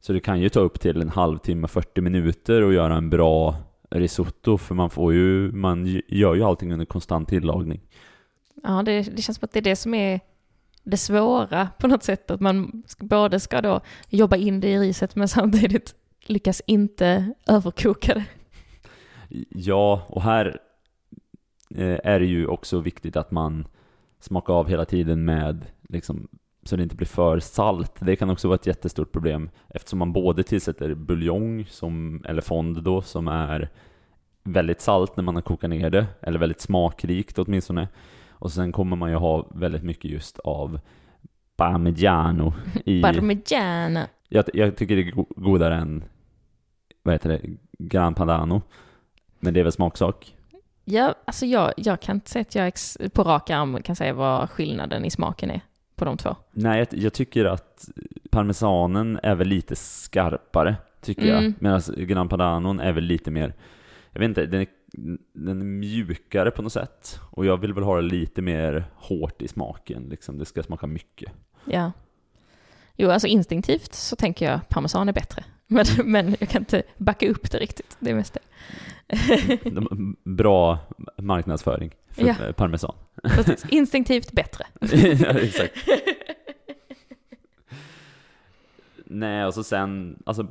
Så 0.00 0.12
det 0.12 0.20
kan 0.20 0.40
ju 0.40 0.48
ta 0.48 0.60
upp 0.60 0.80
till 0.80 1.00
en 1.02 1.08
halvtimme, 1.08 1.68
40 1.68 2.00
minuter 2.00 2.62
och 2.62 2.72
göra 2.72 2.96
en 2.96 3.10
bra 3.10 3.56
risotto 3.90 4.58
för 4.58 4.74
man 4.74 4.90
får 4.90 5.12
ju, 5.14 5.52
man 5.52 6.02
gör 6.08 6.34
ju 6.34 6.42
allting 6.42 6.72
under 6.72 6.86
konstant 6.86 7.28
tillagning. 7.28 7.80
Ja, 8.62 8.82
det, 8.82 9.02
det 9.16 9.22
känns 9.22 9.38
som 9.38 9.44
att 9.44 9.52
det 9.52 9.58
är 9.58 9.62
det 9.62 9.76
som 9.76 9.94
är 9.94 10.20
det 10.90 10.96
svåra 10.96 11.68
på 11.78 11.86
något 11.86 12.02
sätt. 12.02 12.30
Att 12.30 12.40
man 12.40 12.82
både 12.98 13.40
ska 13.40 13.60
då 13.60 13.80
jobba 14.08 14.36
in 14.36 14.60
det 14.60 14.68
i 14.68 14.78
riset 14.78 15.16
men 15.16 15.28
samtidigt 15.38 15.94
lyckas 16.26 16.62
inte 16.66 17.32
överkoka 17.46 18.14
det. 18.14 18.24
Ja, 19.48 20.02
och 20.08 20.22
här 20.22 20.60
eh, 21.74 21.98
är 22.04 22.20
det 22.20 22.26
ju 22.26 22.46
också 22.46 22.80
viktigt 22.80 23.16
att 23.16 23.30
man 23.30 23.66
smakar 24.20 24.54
av 24.54 24.68
hela 24.68 24.84
tiden 24.84 25.24
med 25.24 25.66
liksom 25.88 26.28
så 26.62 26.76
det 26.76 26.82
inte 26.82 26.96
blir 26.96 27.06
för 27.06 27.38
salt. 27.38 27.92
Det 27.98 28.16
kan 28.16 28.30
också 28.30 28.48
vara 28.48 28.54
ett 28.54 28.66
jättestort 28.66 29.12
problem 29.12 29.50
eftersom 29.68 29.98
man 29.98 30.12
både 30.12 30.42
tillsätter 30.42 30.94
buljong 30.94 31.66
som, 31.66 32.22
eller 32.28 32.42
fond 32.42 32.82
då, 32.82 33.02
som 33.02 33.28
är 33.28 33.70
väldigt 34.44 34.80
salt 34.80 35.16
när 35.16 35.24
man 35.24 35.34
har 35.34 35.42
kokat 35.42 35.70
ner 35.70 35.90
det, 35.90 36.06
eller 36.20 36.38
väldigt 36.38 36.60
smakrikt 36.60 37.38
åtminstone. 37.38 37.88
Och 38.38 38.52
sen 38.52 38.72
kommer 38.72 38.96
man 38.96 39.10
ju 39.10 39.16
ha 39.16 39.46
väldigt 39.54 39.82
mycket 39.82 40.10
just 40.10 40.38
av 40.38 40.80
parmigiano 41.56 42.52
i... 42.84 43.02
Parmigiana. 43.02 44.06
Jag, 44.28 44.44
jag 44.54 44.76
tycker 44.76 44.96
det 44.96 45.02
är 45.02 45.10
go- 45.10 45.26
godare 45.36 45.76
än, 45.76 46.04
vad 47.02 47.14
heter 47.14 47.28
det, 47.28 47.40
Gran 47.78 48.14
Padano. 48.14 48.62
Men 49.40 49.54
det 49.54 49.60
är 49.60 49.64
väl 49.64 49.72
smaksak. 49.72 50.34
Ja, 50.84 51.14
alltså 51.24 51.46
jag, 51.46 51.72
jag 51.76 52.00
kan 52.00 52.16
inte 52.16 52.30
säga 52.30 52.42
att 52.42 52.54
jag 52.54 52.72
på 53.12 53.22
rak 53.22 53.50
arm 53.50 53.82
kan 53.82 53.96
säga 53.96 54.12
vad 54.12 54.50
skillnaden 54.50 55.04
i 55.04 55.10
smaken 55.10 55.50
är 55.50 55.60
på 55.96 56.04
de 56.04 56.16
två. 56.16 56.36
Nej, 56.52 56.78
jag, 56.78 57.02
jag 57.02 57.12
tycker 57.12 57.44
att 57.44 57.88
parmesanen 58.30 59.18
är 59.22 59.34
väl 59.34 59.48
lite 59.48 59.76
skarpare, 59.76 60.76
tycker 61.00 61.22
Mm. 61.32 61.44
jag. 61.44 61.52
Medan 61.58 61.80
Gran 61.96 62.28
Padanon 62.28 62.80
är 62.80 62.92
väl 62.92 63.04
lite 63.04 63.30
mer, 63.30 63.54
jag 64.10 64.20
vet 64.20 64.28
inte, 64.28 64.46
den 64.46 64.60
är, 64.60 64.66
den 65.32 65.60
är 65.60 65.64
mjukare 65.64 66.50
på 66.50 66.62
något 66.62 66.72
sätt. 66.72 67.20
Och 67.30 67.46
jag 67.46 67.56
vill 67.56 67.72
väl 67.72 67.84
ha 67.84 67.96
det 67.96 68.02
lite 68.02 68.42
mer 68.42 68.84
hårt 68.94 69.42
i 69.42 69.48
smaken, 69.48 70.02
liksom. 70.10 70.38
Det 70.38 70.44
ska 70.44 70.62
smaka 70.62 70.86
mycket. 70.86 71.32
Ja. 71.64 71.92
Jo, 72.96 73.10
alltså 73.10 73.26
instinktivt 73.28 73.94
så 73.94 74.16
tänker 74.16 74.50
jag 74.50 74.68
parmesan 74.68 75.08
är 75.08 75.12
bättre. 75.12 75.44
Men, 75.66 75.84
men 76.04 76.36
jag 76.40 76.48
kan 76.48 76.62
inte 76.62 76.82
backa 76.96 77.28
upp 77.28 77.50
det 77.50 77.58
riktigt. 77.58 77.96
Det 78.00 78.10
är 78.10 78.14
mest 78.14 78.34
det. 78.34 78.40
De, 79.70 80.16
bra 80.24 80.78
marknadsföring 81.16 81.94
för 82.10 82.26
Ja. 82.26 82.34
eh, 82.46 82.52
parmesan. 82.52 82.94
Precis. 83.22 83.64
Instinktivt 83.68 84.32
bättre. 84.32 84.66
ja, 85.24 85.28
exakt. 85.38 85.74
Nej, 89.04 89.44
och 89.46 89.54
så 89.54 89.64
sen, 89.64 90.22
alltså 90.26 90.46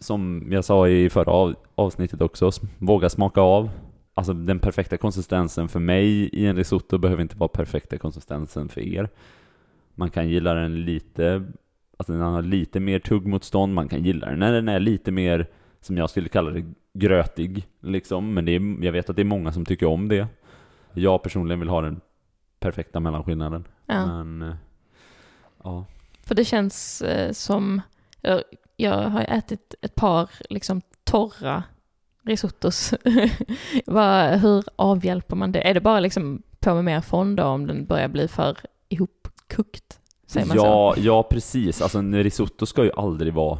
som 0.00 0.48
jag 0.50 0.64
sa 0.64 0.88
i 0.88 1.10
förra 1.10 1.32
av, 1.32 1.54
avsnittet 1.74 2.20
också, 2.20 2.50
våga 2.78 3.08
smaka 3.08 3.40
av. 3.40 3.70
Alltså 4.14 4.32
den 4.32 4.58
perfekta 4.58 4.96
konsistensen 4.96 5.68
för 5.68 5.80
mig 5.80 6.06
i 6.28 6.46
en 6.46 6.56
risotto 6.56 6.98
behöver 6.98 7.22
inte 7.22 7.36
vara 7.36 7.48
perfekta 7.48 7.98
konsistensen 7.98 8.68
för 8.68 8.80
er. 8.80 9.08
Man 9.94 10.10
kan 10.10 10.28
gilla 10.28 10.54
den 10.54 10.84
lite, 10.84 11.44
alltså 11.96 12.12
den 12.12 12.22
har 12.22 12.42
lite 12.42 12.80
mer 12.80 12.98
tuggmotstånd, 12.98 13.74
man 13.74 13.88
kan 13.88 14.02
gilla 14.02 14.26
den 14.26 14.38
när 14.38 14.52
den 14.52 14.68
är 14.68 14.80
lite 14.80 15.12
mer, 15.12 15.46
som 15.80 15.96
jag 15.96 16.10
skulle 16.10 16.28
kalla 16.28 16.50
det, 16.50 16.64
grötig 16.92 17.68
liksom. 17.80 18.34
Men 18.34 18.44
det 18.44 18.52
är, 18.52 18.84
jag 18.84 18.92
vet 18.92 19.10
att 19.10 19.16
det 19.16 19.22
är 19.22 19.24
många 19.24 19.52
som 19.52 19.64
tycker 19.64 19.86
om 19.86 20.08
det. 20.08 20.26
Jag 20.92 21.22
personligen 21.22 21.60
vill 21.60 21.68
ha 21.68 21.80
den 21.80 22.00
perfekta 22.60 23.00
mellanskillnaden. 23.00 23.64
Ja. 23.86 24.06
Men, 24.06 24.42
eh, 24.42 24.56
ja. 25.62 25.84
För 26.26 26.34
det 26.34 26.44
känns 26.44 27.02
eh, 27.02 27.32
som, 27.32 27.80
jag, 28.20 28.42
jag 28.80 29.10
har 29.10 29.24
ätit 29.28 29.74
ett 29.82 29.94
par 29.94 30.30
liksom 30.48 30.80
torra 31.04 31.62
risottos. 32.22 32.94
Vad, 33.86 34.40
hur 34.40 34.64
avhjälper 34.76 35.36
man 35.36 35.52
det? 35.52 35.68
Är 35.68 35.74
det 35.74 35.80
bara 35.80 36.00
liksom 36.00 36.42
på 36.58 36.74
med 36.74 36.84
mer 36.84 37.00
fond 37.00 37.36
då 37.36 37.44
om 37.44 37.66
den 37.66 37.84
börjar 37.84 38.08
bli 38.08 38.28
för 38.28 38.58
ihopkokt? 38.88 39.98
Säger 40.26 40.46
man 40.46 40.56
så? 40.56 40.64
Ja, 40.64 40.94
ja, 40.98 41.22
precis. 41.22 41.82
Alltså 41.82 41.98
en 41.98 42.22
risotto 42.22 42.66
ska 42.66 42.84
ju 42.84 42.92
aldrig 42.96 43.34
vara 43.34 43.58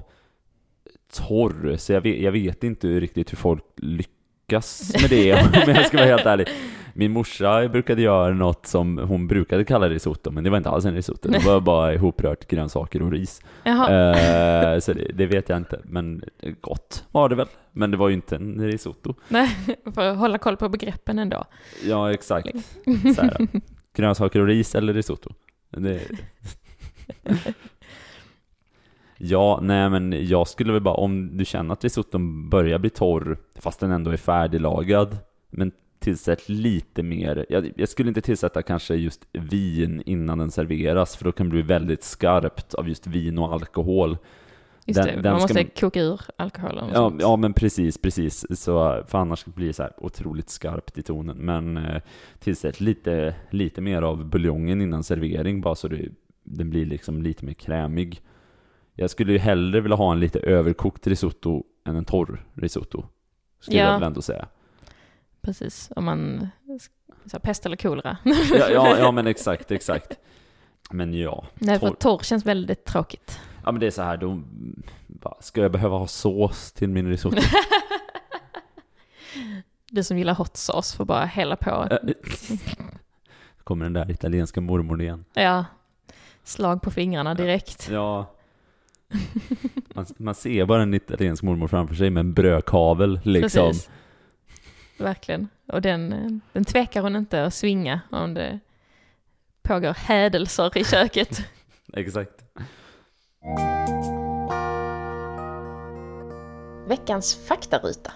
torr, 1.12 1.76
så 1.78 1.92
jag 1.92 2.00
vet, 2.00 2.20
jag 2.20 2.32
vet 2.32 2.64
inte 2.64 2.88
riktigt 2.88 3.32
hur 3.32 3.36
folk 3.36 3.64
lyckas 3.76 4.92
med 5.00 5.10
det, 5.10 5.32
om 5.66 5.74
jag 5.74 5.86
ska 5.86 5.96
vara 5.96 6.06
helt 6.06 6.26
ärlig. 6.26 6.48
Min 6.94 7.12
morsa 7.12 7.68
brukade 7.68 8.02
göra 8.02 8.34
något 8.34 8.66
som 8.66 8.98
hon 8.98 9.26
brukade 9.26 9.64
kalla 9.64 9.88
risotto, 9.88 10.30
men 10.30 10.44
det 10.44 10.50
var 10.50 10.56
inte 10.56 10.70
alls 10.70 10.84
en 10.84 10.94
risotto. 10.94 11.28
Det 11.28 11.44
var 11.46 11.60
bara 11.60 11.94
ihoprört 11.94 12.46
grönsaker 12.46 13.02
och 13.02 13.12
ris. 13.12 13.42
Eh, 13.64 14.78
så 14.78 14.92
det, 14.92 15.12
det 15.14 15.26
vet 15.26 15.48
jag 15.48 15.56
inte, 15.56 15.80
men 15.84 16.22
gott 16.60 17.04
var 17.10 17.28
det 17.28 17.34
väl. 17.34 17.48
Men 17.72 17.90
det 17.90 17.96
var 17.96 18.08
ju 18.08 18.14
inte 18.14 18.36
en 18.36 18.66
risotto. 18.66 19.14
nej, 19.28 19.56
för 19.94 20.04
att 20.04 20.18
hålla 20.18 20.38
koll 20.38 20.56
på 20.56 20.68
begreppen 20.68 21.18
ändå. 21.18 21.44
Ja, 21.84 22.12
exakt. 22.12 22.48
Så 23.14 23.22
här, 23.22 23.48
grönsaker 23.94 24.40
och 24.40 24.46
ris 24.46 24.74
eller 24.74 24.94
risotto. 24.94 25.30
Det... 25.70 26.00
ja, 29.18 29.58
nej 29.62 29.90
men 29.90 30.26
jag 30.26 30.48
skulle 30.48 30.72
väl 30.72 30.82
bara, 30.82 30.94
om 30.94 31.36
du 31.36 31.44
känner 31.44 31.72
att 31.72 31.84
risotton 31.84 32.48
börjar 32.48 32.78
bli 32.78 32.90
torr, 32.90 33.38
fast 33.54 33.80
den 33.80 33.90
ändå 33.90 34.10
är 34.10 34.16
färdiglagad, 34.16 35.16
men 35.50 35.72
tillsätt 36.00 36.48
lite 36.48 37.02
mer. 37.02 37.46
Jag, 37.48 37.72
jag 37.76 37.88
skulle 37.88 38.08
inte 38.08 38.20
tillsätta 38.20 38.62
kanske 38.62 38.94
just 38.94 39.26
vin 39.32 40.02
innan 40.06 40.38
den 40.38 40.50
serveras, 40.50 41.16
för 41.16 41.24
då 41.24 41.32
kan 41.32 41.46
det 41.46 41.50
bli 41.50 41.62
väldigt 41.62 42.02
skarpt 42.04 42.74
av 42.74 42.88
just 42.88 43.06
vin 43.06 43.38
och 43.38 43.52
alkohol. 43.52 44.16
Just 44.86 44.96
Den- 45.02 45.06
det, 45.16 45.22
den 45.22 45.32
man 45.32 45.40
måste 45.42 45.54
man- 45.54 45.70
koka 45.80 46.00
ur 46.02 46.20
alkoholen 46.36 46.84
och 46.84 46.90
Ja, 46.90 46.94
sånt. 46.94 47.20
ja 47.22 47.36
men 47.36 47.52
precis, 47.52 47.98
precis. 47.98 48.46
Så, 48.62 49.04
för 49.06 49.18
annars 49.18 49.44
blir 49.44 49.66
det 49.66 49.72
så 49.72 49.82
här 49.82 49.92
otroligt 49.98 50.50
skarpt 50.50 50.98
i 50.98 51.02
tonen. 51.02 51.36
Men 51.36 51.76
eh, 51.76 52.02
tillsätt 52.38 52.80
lite, 52.80 53.34
lite 53.50 53.80
mer 53.80 54.02
av 54.02 54.24
buljongen 54.24 54.80
innan 54.80 55.02
servering 55.04 55.60
bara 55.60 55.74
så 55.74 55.88
det, 55.88 56.08
den 56.44 56.70
blir 56.70 56.86
liksom 56.86 57.22
lite 57.22 57.44
mer 57.44 57.52
krämig. 57.52 58.20
Jag 58.94 59.10
skulle 59.10 59.32
ju 59.32 59.38
hellre 59.38 59.80
vilja 59.80 59.96
ha 59.96 60.12
en 60.12 60.20
lite 60.20 60.38
överkokt 60.40 61.06
risotto 61.06 61.64
än 61.86 61.96
en 61.96 62.04
torr 62.04 62.44
risotto. 62.54 63.04
Skulle 63.60 63.78
Ja. 63.78 63.84
jag 63.84 63.94
väl 63.94 64.02
ändå 64.02 64.22
säga. 64.22 64.48
Precis, 65.42 65.90
om 65.96 66.04
man, 66.04 66.48
så 67.24 67.32
här, 67.32 67.38
pest 67.38 67.66
eller 67.66 67.76
kolera. 67.76 68.16
Ja, 68.24 68.70
ja, 68.70 68.98
ja 68.98 69.10
men 69.10 69.26
exakt, 69.26 69.70
exakt. 69.70 70.18
Men 70.90 71.14
ja. 71.14 71.44
Nej, 71.54 71.78
för 71.78 71.90
Torr. 71.90 72.18
känns 72.22 72.46
väldigt 72.46 72.84
tråkigt. 72.84 73.40
Ja 73.64 73.72
men 73.72 73.80
det 73.80 73.86
är 73.86 73.90
så 73.90 74.02
här, 74.02 74.16
då, 74.16 74.42
ska 75.40 75.60
jag 75.60 75.72
behöva 75.72 75.96
ha 75.96 76.06
sås 76.06 76.72
till 76.72 76.88
min 76.88 77.08
risotto? 77.08 77.42
Du 79.92 80.02
som 80.02 80.18
gillar 80.18 80.34
hot 80.34 80.56
sauce 80.56 80.96
får 80.96 81.04
bara 81.04 81.24
hälla 81.24 81.56
på. 81.56 81.88
Kommer 83.64 83.84
den 83.84 83.92
där 83.92 84.10
italienska 84.10 84.60
mormor 84.60 85.02
igen. 85.02 85.24
Ja, 85.32 85.64
slag 86.44 86.82
på 86.82 86.90
fingrarna 86.90 87.34
direkt. 87.34 87.88
Ja. 87.90 88.26
Man, 89.94 90.06
man 90.16 90.34
ser 90.34 90.64
bara 90.64 90.82
en 90.82 90.94
italiensk 90.94 91.42
mormor 91.42 91.68
framför 91.68 91.94
sig 91.94 92.10
med 92.10 92.20
en 92.20 92.32
brödkavel 92.32 93.20
liksom. 93.22 93.68
Precis. 93.68 93.90
Verkligen. 95.00 95.48
Och 95.66 95.82
den, 95.82 96.40
den 96.52 96.64
tvekar 96.64 97.02
hon 97.02 97.16
inte 97.16 97.44
att 97.44 97.54
svinga 97.54 98.00
om 98.10 98.34
det 98.34 98.60
pågår 99.62 99.92
hädelser 99.92 100.78
i 100.78 100.84
köket. 100.84 101.40
Exakt. 101.92 102.44
Veckans 106.88 107.46
faktaruta. 107.48 108.12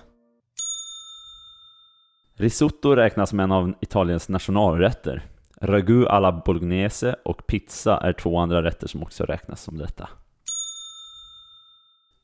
Risotto 2.37 2.95
räknas 2.95 3.31
som 3.31 3.41
en 3.41 3.53
av 3.53 3.75
Italiens 3.81 4.29
nationalrätter. 4.29 5.27
Ragu 5.61 6.07
alla 6.07 6.33
bolognese 6.33 7.17
och 7.25 7.47
pizza 7.47 8.01
är 8.01 8.13
två 8.13 8.39
andra 8.39 8.63
rätter 8.63 8.87
som 8.87 9.03
också 9.03 9.25
räknas 9.25 9.63
som 9.63 9.79
detta. 9.79 10.09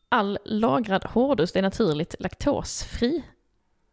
All 0.08 0.38
lagrad 0.44 1.04
hårdost 1.04 1.56
är 1.56 1.62
naturligt 1.62 2.14
laktosfri. 2.18 3.22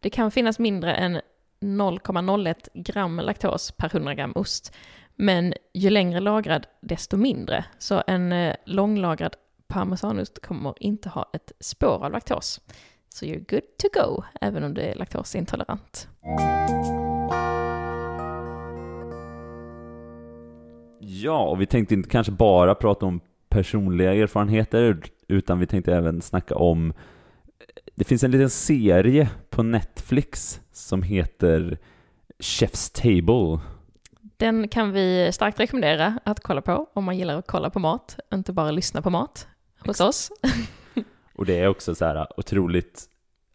Det 0.00 0.10
kan 0.10 0.30
finnas 0.30 0.58
mindre 0.58 0.94
än 0.94 1.20
0,01 1.60 2.54
gram 2.74 3.16
laktos 3.16 3.72
per 3.72 3.96
100 3.96 4.14
gram 4.14 4.32
ost. 4.34 4.76
Men 5.16 5.54
ju 5.74 5.90
längre 5.90 6.20
lagrad, 6.20 6.66
desto 6.80 7.16
mindre. 7.16 7.64
Så 7.78 8.02
en 8.06 8.32
eh, 8.32 8.54
långlagrad 8.66 9.36
parmesanost 9.68 10.42
kommer 10.46 10.74
inte 10.80 11.08
ha 11.08 11.30
ett 11.32 11.52
spår 11.60 12.04
av 12.04 12.12
laktos. 12.12 12.60
Så 13.08 13.24
you're 13.24 13.50
good 13.50 13.62
to 13.78 13.88
go, 13.92 14.22
även 14.40 14.64
om 14.64 14.74
du 14.74 14.80
är 14.80 14.94
laktosintolerant. 14.94 16.08
Ja, 21.00 21.48
och 21.48 21.60
vi 21.60 21.66
tänkte 21.66 21.94
inte 21.94 22.08
kanske 22.08 22.32
bara 22.32 22.74
prata 22.74 23.06
om 23.06 23.20
personliga 23.48 24.14
erfarenheter, 24.14 25.02
utan 25.28 25.58
vi 25.58 25.66
tänkte 25.66 25.94
även 25.94 26.22
snacka 26.22 26.54
om 26.54 26.92
det 27.94 28.04
finns 28.04 28.24
en 28.24 28.30
liten 28.30 28.50
serie 28.50 29.28
på 29.50 29.62
Netflix 29.62 30.60
som 30.72 31.02
heter 31.02 31.78
Chef's 32.38 32.92
Table. 32.94 33.60
Den 34.36 34.68
kan 34.68 34.92
vi 34.92 35.30
starkt 35.32 35.60
rekommendera 35.60 36.18
att 36.24 36.40
kolla 36.40 36.60
på 36.60 36.86
om 36.92 37.04
man 37.04 37.18
gillar 37.18 37.38
att 37.38 37.46
kolla 37.46 37.70
på 37.70 37.78
mat, 37.78 38.18
inte 38.34 38.52
bara 38.52 38.70
lyssna 38.70 39.02
på 39.02 39.10
mat 39.10 39.46
hos 39.78 40.00
oss. 40.00 40.30
Och 41.34 41.46
det 41.46 41.58
är 41.58 41.68
också 41.68 41.94
så 41.94 42.04
här 42.04 42.26
otroligt, 42.36 43.04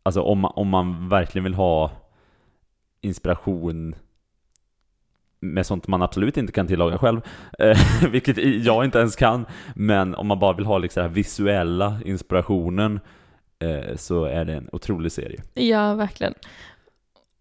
alltså 0.03 0.21
om 0.21 0.39
man, 0.39 0.51
om 0.55 0.67
man 0.69 1.09
verkligen 1.09 1.43
vill 1.43 1.53
ha 1.53 1.91
inspiration 3.01 3.95
med 5.39 5.65
sånt 5.65 5.87
man 5.87 6.01
absolut 6.01 6.37
inte 6.37 6.53
kan 6.53 6.67
tillaga 6.67 6.97
själv, 6.97 7.21
eh, 7.59 7.77
vilket 8.09 8.37
jag 8.65 8.85
inte 8.85 8.99
ens 8.99 9.15
kan, 9.15 9.45
men 9.75 10.15
om 10.15 10.27
man 10.27 10.39
bara 10.39 10.53
vill 10.53 10.65
ha 10.65 10.77
liksom 10.77 11.01
den 11.01 11.09
här 11.09 11.15
visuella 11.15 11.99
inspirationen 12.05 12.99
så 13.95 14.25
är 14.25 14.45
det 14.45 14.53
en 14.53 14.69
otrolig 14.71 15.11
serie. 15.11 15.41
Ja, 15.53 15.95
verkligen. 15.95 16.33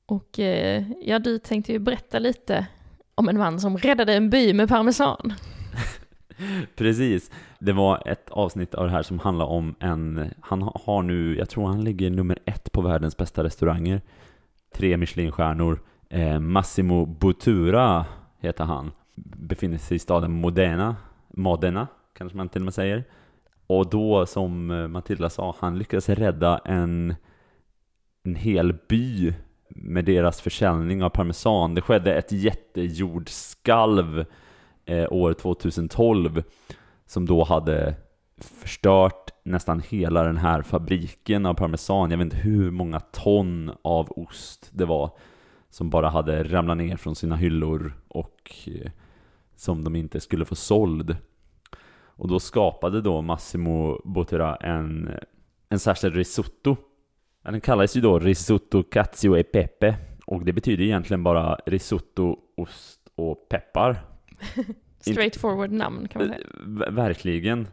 Och 0.06 0.38
eh, 0.38 0.84
ja, 1.02 1.18
du 1.18 1.38
tänkte 1.38 1.72
ju 1.72 1.78
berätta 1.78 2.18
lite 2.18 2.66
om 3.14 3.28
en 3.28 3.38
man 3.38 3.60
som 3.60 3.78
räddade 3.78 4.14
en 4.14 4.30
by 4.30 4.52
med 4.54 4.68
parmesan. 4.68 5.32
Precis. 6.76 7.30
Det 7.58 7.72
var 7.72 8.02
ett 8.06 8.30
avsnitt 8.30 8.74
av 8.74 8.84
det 8.84 8.90
här 8.90 9.02
som 9.02 9.18
handlar 9.18 9.46
om 9.46 9.74
en, 9.80 10.30
han 10.40 10.62
har 10.62 11.02
nu, 11.02 11.38
jag 11.38 11.48
tror 11.48 11.66
han 11.66 11.84
ligger 11.84 12.10
nummer 12.10 12.38
ett 12.44 12.72
på 12.72 12.80
världens 12.80 13.16
bästa 13.16 13.44
restauranger. 13.44 14.00
Tre 14.74 14.96
Michelinstjärnor. 14.96 15.80
Eh, 16.08 16.40
Massimo 16.40 17.06
Bottura 17.06 18.06
heter 18.40 18.64
han. 18.64 18.90
Befinner 19.14 19.78
sig 19.78 19.96
i 19.96 19.98
staden 19.98 20.32
Modena, 20.32 20.96
Modena 21.28 21.86
kanske 22.18 22.36
man 22.36 22.48
till 22.48 22.60
och 22.62 22.64
med 22.64 22.74
säger. 22.74 23.04
Och 23.78 23.90
då, 23.90 24.26
som 24.26 24.70
eh, 24.70 24.88
Matilda 24.88 25.30
sa, 25.30 25.56
han 25.58 25.78
lyckades 25.78 26.08
rädda 26.08 26.58
en, 26.64 27.14
en 28.22 28.34
hel 28.34 28.74
by 28.88 29.34
med 29.68 30.04
deras 30.04 30.40
försäljning 30.40 31.02
av 31.02 31.08
parmesan. 31.08 31.74
Det 31.74 31.80
skedde 31.80 32.14
ett 32.14 32.32
jättejordskalv 32.32 34.24
eh, 34.84 35.12
år 35.12 35.32
2012 35.32 36.42
som 37.06 37.26
då 37.26 37.44
hade 37.44 37.94
förstört 38.40 39.30
nästan 39.44 39.82
hela 39.88 40.22
den 40.22 40.36
här 40.36 40.62
fabriken 40.62 41.46
av 41.46 41.54
parmesan. 41.54 42.10
Jag 42.10 42.18
vet 42.18 42.24
inte 42.24 42.36
hur 42.36 42.70
många 42.70 43.00
ton 43.00 43.72
av 43.82 44.12
ost 44.16 44.70
det 44.72 44.84
var 44.84 45.10
som 45.70 45.90
bara 45.90 46.08
hade 46.08 46.42
ramlat 46.42 46.76
ner 46.76 46.96
från 46.96 47.14
sina 47.14 47.36
hyllor 47.36 47.92
och 48.08 48.52
eh, 48.66 48.90
som 49.56 49.84
de 49.84 49.96
inte 49.96 50.20
skulle 50.20 50.44
få 50.44 50.54
såld. 50.54 51.16
Och 52.22 52.28
då 52.28 52.40
skapade 52.40 53.00
då 53.00 53.22
Massimo 53.22 54.00
Bottura 54.04 54.56
en, 54.56 55.10
en 55.68 55.78
särskild 55.78 56.14
risotto. 56.14 56.76
Den 57.42 57.60
kallades 57.60 57.96
ju 57.96 58.00
då 58.00 58.18
risotto 58.18 58.82
cacio 58.82 59.36
e 59.36 59.42
pepe 59.42 59.94
och 60.26 60.44
det 60.44 60.52
betyder 60.52 60.84
egentligen 60.84 61.22
bara 61.22 61.54
risotto, 61.66 62.38
ost 62.56 63.00
och 63.14 63.48
peppar. 63.48 64.04
Straightforward 65.00 65.70
namn 65.70 66.08
kan 66.08 66.22
man 66.22 66.28
säga. 66.28 66.46
V- 66.66 66.90
verkligen. 66.90 67.68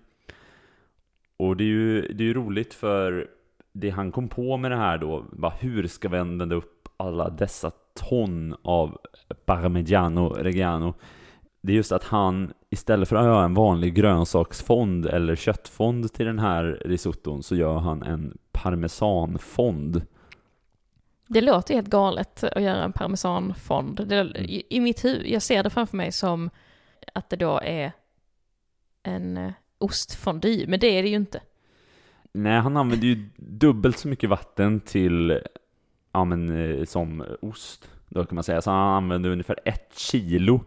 Och 1.37 1.57
det 1.57 1.63
är 1.63 1.65
ju 1.65 2.01
det 2.01 2.23
är 2.23 2.27
ju 2.27 2.33
roligt 2.33 2.73
för 2.73 3.27
det 3.73 3.89
han 3.89 4.11
kom 4.11 4.27
på 4.29 4.57
med 4.57 4.71
det 4.71 4.77
här 4.77 4.97
då, 4.97 5.25
bara 5.31 5.53
hur 5.59 5.87
ska 5.87 6.09
vi 6.09 6.17
använda 6.17 6.55
upp 6.55 6.89
alla 6.97 7.29
dessa 7.29 7.71
ton 7.93 8.55
av 8.61 8.97
Parmigiano 9.45 10.29
Reggiano? 10.29 10.93
Det 11.61 11.71
är 11.71 11.75
just 11.75 11.91
att 11.91 12.03
han 12.03 12.53
istället 12.69 13.09
för 13.09 13.15
att 13.15 13.25
göra 13.25 13.45
en 13.45 13.53
vanlig 13.53 13.93
grönsaksfond 13.93 15.05
eller 15.05 15.35
köttfond 15.35 16.13
till 16.13 16.25
den 16.25 16.39
här 16.39 16.81
risotton 16.85 17.43
så 17.43 17.55
gör 17.55 17.77
han 17.77 18.03
en 18.03 18.37
parmesanfond. 18.51 20.01
Det 21.27 21.41
låter 21.41 21.73
ju 21.73 21.77
helt 21.77 21.89
galet 21.89 22.43
att 22.43 22.63
göra 22.63 22.83
en 22.83 22.93
parmesanfond. 22.93 24.07
Det, 24.07 24.21
i, 24.37 24.63
I 24.69 24.79
mitt 24.79 25.05
huvud, 25.05 25.27
jag 25.27 25.41
ser 25.41 25.63
det 25.63 25.69
framför 25.69 25.97
mig 25.97 26.11
som 26.11 26.49
att 27.13 27.29
det 27.29 27.35
då 27.35 27.59
är 27.63 27.91
en 29.03 29.37
eh, 29.37 29.51
ostfondy, 29.77 30.67
men 30.67 30.79
det 30.79 30.87
är 30.87 31.03
det 31.03 31.09
ju 31.09 31.15
inte. 31.15 31.41
Nej, 32.31 32.59
han 32.59 32.77
använder 32.77 33.07
ju 33.07 33.29
dubbelt 33.35 33.97
så 33.97 34.07
mycket 34.07 34.29
vatten 34.29 34.79
till, 34.79 35.39
ja 36.11 36.25
men 36.25 36.49
eh, 36.49 36.85
som 36.85 37.23
ost, 37.41 37.89
då 38.09 38.25
kan 38.25 38.35
man 38.35 38.43
säga. 38.43 38.61
Så 38.61 38.71
han 38.71 38.93
använder 38.93 39.29
ungefär 39.29 39.59
ett 39.65 39.99
kilo 39.99 40.63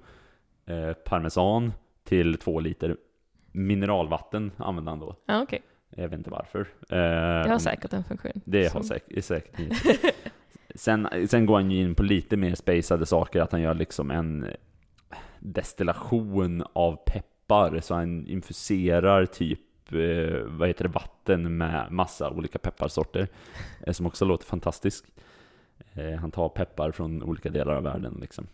eh, 0.67 0.93
parmesan 0.93 1.73
till 2.05 2.39
två 2.39 2.61
liter 2.61 2.97
mineralvatten 3.53 4.53
använder 4.57 4.91
han 4.93 4.99
då. 5.01 5.17
Ja, 5.27 5.43
okej. 5.43 5.63
Jag 5.97 6.09
vet 6.09 6.19
inte 6.19 6.31
varför. 6.31 6.61
Eh, 6.61 6.67
Det 6.89 7.47
har 7.49 7.53
om- 7.55 7.61
säkert 7.61 7.93
en 7.93 8.05
funktion. 8.05 8.33
Det 8.45 8.73
har 8.73 8.83
säkert, 8.83 9.25
säkert 9.25 9.61
sen, 10.75 11.09
sen 11.29 11.47
går 11.47 11.55
han 11.55 11.71
ju 11.71 11.81
in 11.83 11.95
på 11.95 12.03
lite 12.03 12.37
mer 12.37 12.55
spacade 12.55 13.07
saker, 13.07 13.41
att 13.41 13.53
han 13.53 13.61
gör 13.61 13.75
liksom 13.75 14.11
en 14.11 14.47
destillation 15.41 16.65
av 16.73 16.97
peppar, 17.07 17.81
så 17.81 17.95
han 17.95 18.27
infuserar 18.27 19.27
typ 19.27 19.61
eh, 19.93 20.43
vad 20.47 20.69
heter 20.69 20.85
det, 20.85 20.91
vatten 20.91 21.57
med 21.57 21.87
massa 21.93 22.31
olika 22.31 22.59
pepparsorter, 22.59 23.29
eh, 23.87 23.93
som 23.93 24.07
också 24.07 24.25
låter 24.25 24.47
fantastiskt. 24.47 25.05
Eh, 25.93 26.19
han 26.21 26.31
tar 26.31 26.49
peppar 26.49 26.91
från 26.91 27.23
olika 27.23 27.51
delar 27.51 27.75
av 27.75 27.83
världen 27.83 28.19
liksom. 28.21 28.47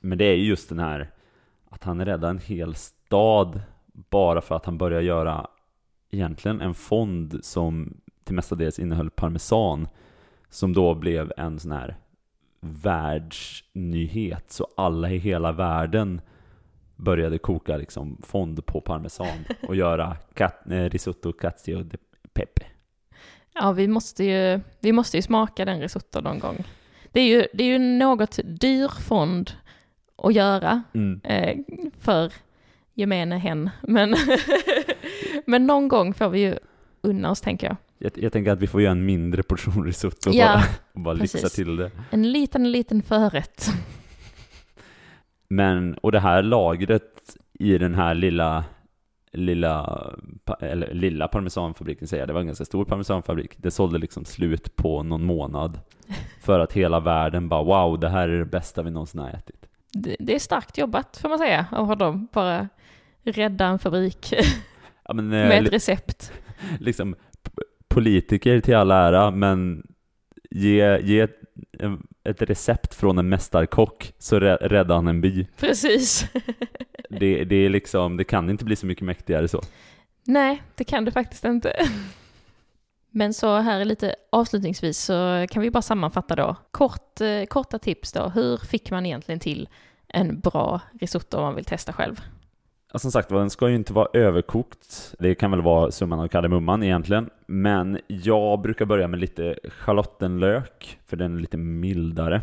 Men 0.00 0.18
det 0.18 0.24
är 0.24 0.34
ju 0.36 0.44
just 0.44 0.68
den 0.68 0.78
här, 0.78 1.10
att 1.74 1.84
han 1.84 2.04
räddar 2.04 2.30
en 2.30 2.38
hel 2.38 2.74
stad 2.74 3.60
bara 3.92 4.40
för 4.40 4.54
att 4.54 4.66
han 4.66 4.78
börjar 4.78 5.00
göra 5.00 5.46
egentligen 6.10 6.60
en 6.60 6.74
fond 6.74 7.38
som 7.42 7.96
till 8.24 8.34
mestadels 8.34 8.78
innehöll 8.78 9.10
parmesan 9.10 9.88
som 10.50 10.72
då 10.72 10.94
blev 10.94 11.32
en 11.36 11.58
sån 11.58 11.72
här 11.72 11.96
världsnyhet 12.60 14.50
så 14.50 14.66
alla 14.76 15.10
i 15.10 15.18
hela 15.18 15.52
världen 15.52 16.20
började 16.96 17.38
koka 17.38 17.76
liksom 17.76 18.18
fond 18.22 18.66
på 18.66 18.80
parmesan 18.80 19.44
och 19.68 19.76
göra 19.76 20.16
cat, 20.34 20.70
eh, 20.70 20.84
risotto 20.84 21.32
cacio 21.32 21.82
de 21.82 21.98
pepe. 22.32 22.66
Ja, 23.54 23.72
vi 23.72 23.88
måste 23.88 24.24
ju, 24.24 24.60
vi 24.80 24.92
måste 24.92 25.16
ju 25.16 25.22
smaka 25.22 25.64
den 25.64 25.80
risotto 25.80 26.20
någon 26.20 26.38
gång. 26.38 26.64
Det 27.12 27.20
är 27.20 27.28
ju, 27.28 27.46
det 27.52 27.64
är 27.64 27.68
ju 27.68 27.78
något 27.78 28.38
dyr 28.44 28.88
fond 28.88 29.50
att 30.22 30.34
göra 30.34 30.82
Mm. 30.94 31.20
eh, 31.24 31.56
för 32.00 32.32
gemene 32.94 33.38
hen, 33.38 33.70
men, 33.82 34.14
men 35.46 35.66
någon 35.66 35.88
gång 35.88 36.14
får 36.14 36.28
vi 36.28 36.40
ju 36.40 36.56
unna 37.00 37.30
oss, 37.30 37.40
tänker 37.40 37.66
jag. 37.66 37.76
Jag, 37.98 38.12
jag 38.24 38.32
tänker 38.32 38.52
att 38.52 38.60
vi 38.60 38.66
får 38.66 38.82
göra 38.82 38.92
en 38.92 39.04
mindre 39.04 39.42
portion 39.42 39.84
risotto 39.84 40.30
Ja, 40.32 40.46
bara, 40.46 40.64
och 40.92 41.00
bara 41.00 41.14
lyxa 41.14 41.48
till 41.48 41.76
det. 41.76 41.90
En 42.10 42.32
liten, 42.32 42.72
liten 42.72 43.02
förrätt. 43.02 43.66
Men, 45.48 45.94
och 45.94 46.12
det 46.12 46.20
här 46.20 46.42
lagret 46.42 47.36
i 47.52 47.78
den 47.78 47.94
här 47.94 48.14
lilla 48.14 48.64
lilla, 49.32 50.00
eller 50.60 50.94
lilla 50.94 51.28
parmesanfabriken 51.28 52.08
säger 52.08 52.20
jag, 52.22 52.28
det 52.28 52.32
var 52.32 52.40
en 52.40 52.46
ganska 52.46 52.64
stor 52.64 52.84
parmesanfabrik. 52.84 53.54
Det 53.56 53.70
sålde 53.70 53.98
liksom 53.98 54.24
slut 54.24 54.76
på 54.76 55.02
någon 55.02 55.24
månad. 55.24 55.78
För 56.42 56.60
att 56.60 56.72
hela 56.72 57.00
världen 57.00 57.48
bara 57.48 57.62
wow, 57.62 58.00
det 58.00 58.08
här 58.08 58.28
är 58.28 58.38
det 58.38 58.44
bästa 58.44 58.82
vi 58.82 58.90
någonsin 58.90 59.20
har 59.20 59.28
ätit. 59.30 59.63
Det, 59.94 60.16
det 60.18 60.34
är 60.34 60.38
starkt 60.38 60.78
jobbat, 60.78 61.16
får 61.22 61.28
man 61.28 61.38
säga, 61.38 61.66
av 61.72 61.86
honom. 61.86 62.28
Bara 62.32 62.68
rädda 63.24 63.66
en 63.66 63.78
fabrik 63.78 64.34
Ja, 65.08 65.14
men, 65.14 65.24
eh, 65.32 65.48
med 65.48 65.62
li- 65.62 65.66
ett 65.68 65.72
recept. 65.74 66.32
liksom 66.80 67.14
politiker 67.88 68.60
till 68.60 68.74
all 68.74 68.90
ära, 68.90 69.30
men 69.30 69.86
ge, 70.50 70.98
ge 71.02 71.20
ett, 71.20 71.40
ett 72.24 72.42
recept 72.42 72.94
från 72.94 73.18
en 73.18 73.28
mästarkock 73.28 74.12
så 74.18 74.40
rä- 74.40 74.68
räddar 74.68 74.94
han 74.94 75.08
en 75.08 75.20
by. 75.20 75.46
Precis. 75.60 76.26
Det, 77.10 77.44
det 77.44 77.56
är 77.56 77.68
liksom, 77.68 78.16
det 78.16 78.24
kan 78.24 78.50
inte 78.50 78.64
bli 78.64 78.76
så 78.76 78.86
mycket 78.86 79.04
mäktigare 79.04 79.48
så. 79.48 79.60
Nej, 80.26 80.62
det 80.74 80.84
kan 80.84 81.04
det 81.04 81.12
faktiskt 81.12 81.44
inte. 81.44 81.72
Men 83.16 83.34
så 83.34 83.56
här 83.56 83.84
lite 83.84 84.14
avslutningsvis 84.32 84.98
så 84.98 85.46
kan 85.50 85.62
vi 85.62 85.70
bara 85.70 85.82
sammanfatta 85.82 86.36
då. 86.36 86.56
Kort, 86.70 87.20
eh, 87.20 87.44
korta 87.48 87.78
tips 87.78 88.12
då. 88.12 88.28
Hur 88.28 88.56
fick 88.56 88.90
man 88.90 89.06
egentligen 89.06 89.40
till 89.40 89.68
en 90.08 90.40
bra 90.40 90.80
risotto 91.00 91.36
om 91.36 91.42
man 91.42 91.54
vill 91.54 91.64
testa 91.64 91.92
själv. 91.92 92.20
Ja, 92.92 92.98
som 92.98 93.12
sagt 93.12 93.28
den 93.28 93.50
ska 93.50 93.68
ju 93.68 93.74
inte 93.74 93.92
vara 93.92 94.08
överkokt. 94.12 95.14
Det 95.18 95.34
kan 95.34 95.50
väl 95.50 95.62
vara 95.62 95.90
summan 95.90 96.20
av 96.20 96.28
kardemumman 96.28 96.82
egentligen. 96.82 97.30
Men 97.46 97.98
jag 98.06 98.60
brukar 98.60 98.84
börja 98.84 99.08
med 99.08 99.20
lite 99.20 99.58
schalottenlök, 99.64 100.98
för 101.06 101.16
den 101.16 101.36
är 101.36 101.40
lite 101.40 101.56
mildare. 101.56 102.42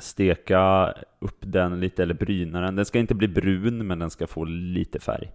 Steka 0.00 0.94
upp 1.18 1.38
den 1.40 1.80
lite, 1.80 2.02
eller 2.02 2.14
bryna 2.14 2.60
den. 2.60 2.76
Den 2.76 2.84
ska 2.84 2.98
inte 2.98 3.14
bli 3.14 3.28
brun, 3.28 3.86
men 3.86 3.98
den 3.98 4.10
ska 4.10 4.26
få 4.26 4.44
lite 4.44 5.00
färg. 5.00 5.32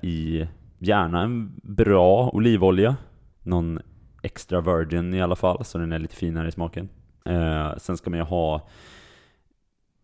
I 0.00 0.46
gärna 0.78 1.22
en 1.22 1.52
bra 1.62 2.30
olivolja. 2.32 2.96
Någon 3.42 3.78
extra 4.22 4.60
virgin 4.60 5.14
i 5.14 5.22
alla 5.22 5.36
fall, 5.36 5.64
så 5.64 5.78
den 5.78 5.92
är 5.92 5.98
lite 5.98 6.16
finare 6.16 6.48
i 6.48 6.52
smaken. 6.52 6.88
Eh, 7.24 7.76
sen 7.76 7.96
ska 7.96 8.10
man 8.10 8.18
ju 8.18 8.24
ha 8.24 8.68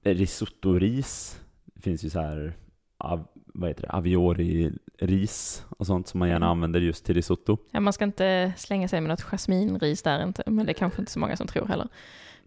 risottoris. 0.04 1.40
Det 1.64 1.80
finns 1.82 2.04
ju 2.04 2.10
så 2.10 2.20
här 2.20 2.56
av, 2.98 3.26
vad 3.46 3.70
heter 3.70 3.82
det, 3.82 3.88
aviori-ris 3.88 5.64
och 5.78 5.86
sånt 5.86 6.08
som 6.08 6.18
man 6.18 6.28
gärna 6.28 6.46
Mm. 6.46 6.50
använder 6.58 6.80
just 6.80 7.04
till 7.04 7.14
risotto. 7.14 7.58
Ja, 7.70 7.80
man 7.80 7.92
ska 7.92 8.04
inte 8.04 8.52
slänga 8.56 8.88
sig 8.88 9.00
med 9.00 9.08
något 9.08 9.22
jasminris 9.22 10.02
där 10.02 10.22
inte, 10.22 10.42
men 10.46 10.66
det 10.66 10.72
är 10.72 10.74
kanske 10.74 11.02
inte 11.02 11.12
så 11.12 11.18
många 11.18 11.36
som 11.36 11.46
tror 11.46 11.66
heller. 11.66 11.88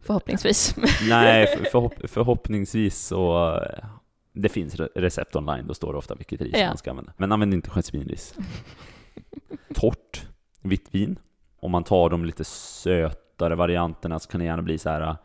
Förhoppningsvis. 0.01 0.75
Nej, 1.09 1.47
för, 1.57 1.63
förhopp, 1.63 1.93
förhoppningsvis 2.03 2.99
så 3.07 3.55
eh, 3.55 3.85
det 4.33 4.49
finns 4.49 4.75
re- 4.75 4.89
recept 4.95 5.35
online, 5.35 5.67
då 5.67 5.73
står 5.73 5.91
det 5.93 5.97
ofta 5.99 6.15
vilket 6.15 6.41
ris 6.41 6.55
Ja. 6.57 6.67
man 6.67 6.77
ska 6.77 6.89
använda. 6.89 7.13
Men 7.17 7.31
använd 7.31 7.53
inte 7.53 7.69
jasminris. 7.69 8.35
Torrt, 9.75 10.27
vitt 10.61 10.95
vin. 10.95 11.19
Om 11.59 11.71
man 11.71 11.83
tar 11.83 12.09
de 12.09 12.25
lite 12.25 12.43
sötare 12.43 13.55
varianterna 13.55 14.19
så 14.19 14.29
kan 14.29 14.39
det 14.39 14.45
gärna 14.45 14.61
bli 14.61 14.77
så 14.77 14.89
här 14.89 15.01
eh, 15.01 15.15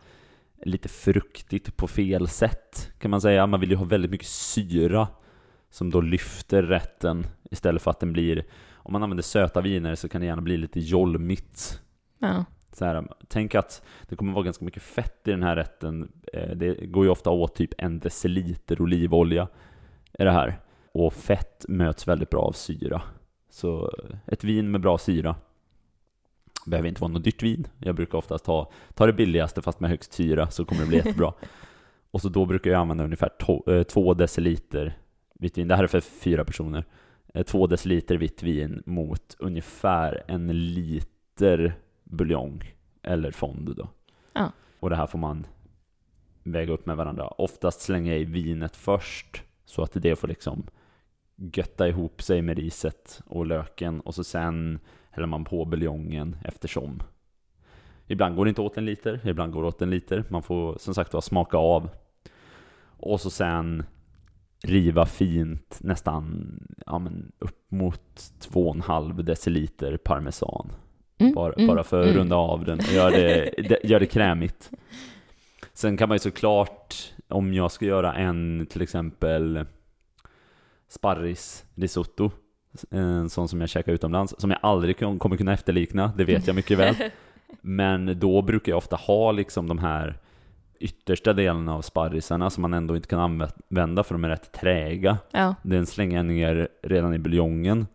lite 0.62 0.88
fruktigt 0.88 1.76
på 1.76 1.86
fel 1.86 2.28
sätt 2.28 2.90
kan 2.98 3.10
man 3.10 3.20
säga. 3.20 3.46
Man 3.46 3.60
vill 3.60 3.70
ju 3.70 3.76
ha 3.76 3.84
väldigt 3.84 4.10
mycket 4.10 4.26
syra 4.26 5.08
som 5.70 5.90
då 5.90 6.00
lyfter 6.00 6.62
rätten 6.62 7.26
istället 7.50 7.82
för 7.82 7.90
att 7.90 8.00
den 8.00 8.12
blir, 8.12 8.44
om 8.74 8.92
man 8.92 9.02
använder 9.02 9.22
söta 9.22 9.60
viner 9.60 9.94
så 9.94 10.08
kan 10.08 10.20
det 10.20 10.26
gärna 10.26 10.42
bli 10.42 10.56
lite 10.56 10.80
jolmigt. 10.80 11.80
Ja, 12.18 12.44
Så 12.72 12.84
här, 12.84 13.08
tänk 13.28 13.54
att 13.54 13.82
det 14.08 14.16
kommer 14.16 14.32
vara 14.32 14.44
ganska 14.44 14.64
mycket 14.64 14.82
fett 14.82 15.28
i 15.28 15.30
den 15.30 15.42
här 15.42 15.56
rätten. 15.56 16.12
Eh, 16.32 16.56
Det 16.56 16.74
går 16.86 17.04
ju 17.04 17.10
ofta 17.10 17.30
åt 17.30 17.54
typ 17.54 17.70
en 17.78 17.98
deciliter 17.98 18.82
olivolja 18.82 19.48
i 20.18 20.24
det 20.24 20.30
här. 20.32 20.60
Och 20.92 21.12
fett 21.12 21.64
möts 21.68 22.08
väldigt 22.08 22.30
bra 22.30 22.40
av 22.40 22.52
syra. 22.52 23.02
Så 23.54 23.90
ett 24.26 24.44
vin 24.44 24.70
med 24.70 24.80
bra 24.80 24.98
syra 24.98 25.36
behöver 26.66 26.88
inte 26.88 27.00
vara 27.00 27.12
något 27.12 27.24
dyrt 27.24 27.42
vin. 27.42 27.66
Jag 27.78 27.94
brukar 27.94 28.18
oftast 28.18 28.44
ta, 28.44 28.70
ta 28.94 29.06
det 29.06 29.12
billigaste 29.12 29.62
fast 29.62 29.80
med 29.80 29.90
högst 29.90 30.12
syra 30.12 30.50
så 30.50 30.64
kommer 30.64 30.82
det 30.82 30.88
bli 30.88 30.96
jättebra. 30.96 31.32
Och 32.10 32.22
så 32.22 32.28
då 32.28 32.46
brukar 32.46 32.70
jag 32.70 32.80
använda 32.80 33.04
ungefär 33.04 33.28
to, 33.28 33.70
eh, 33.70 33.82
två 33.82 34.14
deciliter 34.14 34.98
vitt 35.34 35.58
vin. 35.58 35.68
Det 35.68 35.76
här 35.76 35.82
är 35.82 35.86
för 35.86 36.00
fyra 36.00 36.44
personer. 36.44 36.84
Eh, 37.34 37.42
Två 37.42 37.66
deciliter 37.66 38.16
vitt 38.16 38.42
vin 38.42 38.82
mot 38.86 39.36
ungefär 39.38 40.24
en 40.28 40.72
liter 40.74 41.74
buljong 42.04 42.74
eller 43.02 43.30
fond 43.30 43.74
då. 43.76 43.88
Ja. 44.32 44.52
Och 44.80 44.90
det 44.90 44.96
här 44.96 45.06
får 45.06 45.18
man 45.18 45.46
väga 46.42 46.72
upp 46.72 46.86
med 46.86 46.96
varandra. 46.96 47.26
Oftast 47.28 47.80
slänger 47.80 48.12
jag 48.12 48.20
i 48.20 48.24
vinet 48.24 48.76
först 48.76 49.42
så 49.64 49.82
att 49.82 49.92
det 49.92 50.16
får 50.16 50.28
liksom 50.28 50.66
götta 51.36 51.88
ihop 51.88 52.22
sig 52.22 52.42
med 52.42 52.58
riset 52.58 53.20
och 53.26 53.46
löken 53.46 54.00
och 54.00 54.14
så 54.14 54.24
sen 54.24 54.78
häller 55.10 55.26
man 55.26 55.44
på 55.44 55.64
buljongen 55.64 56.36
eftersom. 56.44 57.02
Ibland 58.06 58.36
går 58.36 58.44
det 58.44 58.48
inte 58.48 58.60
åt 58.60 58.76
en 58.76 58.84
liter, 58.84 59.20
ibland 59.24 59.52
går 59.52 59.62
det 59.62 59.68
åt 59.68 59.82
en 59.82 59.90
liter. 59.90 60.24
Man 60.28 60.42
får 60.42 60.78
som 60.78 60.94
sagt 60.94 61.14
var 61.14 61.20
smaka 61.20 61.56
av. 61.56 61.88
Och 62.96 63.20
så 63.20 63.30
sen 63.30 63.84
riva 64.62 65.06
fint 65.06 65.78
nästan 65.80 66.56
ja, 66.86 66.98
men 66.98 67.32
upp 67.38 67.70
mot 67.70 68.20
2,5 68.40 69.22
deciliter 69.22 69.96
parmesan. 69.96 70.72
Mm, 71.18 71.34
Bara, 71.34 71.52
mm, 71.52 71.66
bara 71.66 71.84
för 71.84 72.00
att 72.00 72.06
mm. 72.06 72.18
runda 72.18 72.36
av 72.36 72.64
den 72.64 72.78
och 72.78 72.92
göra 72.92 73.10
det, 73.10 73.54
det, 73.68 73.84
gör 73.84 74.00
det 74.00 74.06
krämigt. 74.06 74.70
Sen 75.72 75.96
kan 75.96 76.08
man 76.08 76.14
ju 76.14 76.18
såklart, 76.18 76.94
om 77.28 77.54
jag 77.54 77.72
ska 77.72 77.84
göra 77.84 78.14
en 78.14 78.66
till 78.70 78.82
exempel 78.82 79.64
sparris 80.94 81.64
risotto, 81.74 82.30
en 82.90 83.30
sån 83.30 83.48
som 83.48 83.60
jag 83.60 83.70
käkar 83.70 83.92
utomlands, 83.92 84.34
som 84.38 84.50
jag 84.50 84.58
aldrig 84.62 84.98
kommer 84.98 85.36
kunna 85.36 85.52
efterlikna, 85.52 86.12
det 86.16 86.24
vet 86.24 86.46
jag 86.46 86.56
mycket 86.56 86.78
väl. 86.78 86.94
Men 87.60 88.18
då 88.18 88.42
brukar 88.42 88.72
jag 88.72 88.76
ofta 88.76 88.96
ha 88.96 89.32
liksom 89.32 89.68
de 89.68 89.78
här 89.78 90.18
yttersta 90.80 91.32
delarna 91.32 91.74
av 91.74 91.82
sparrisarna 91.82 92.50
som 92.50 92.62
man 92.62 92.74
ändå 92.74 92.96
inte 92.96 93.08
kan 93.08 93.20
använda 93.20 94.04
för 94.04 94.14
de 94.14 94.24
är 94.24 94.28
rätt 94.28 94.52
träga. 94.52 95.18
Ja, 95.30 95.54
Den 95.62 95.86
slänger 95.86 96.16
jag 96.16 96.26
ner 96.26 96.68
redan 96.82 97.14
i 97.14 97.18
buljongen. 97.18 97.86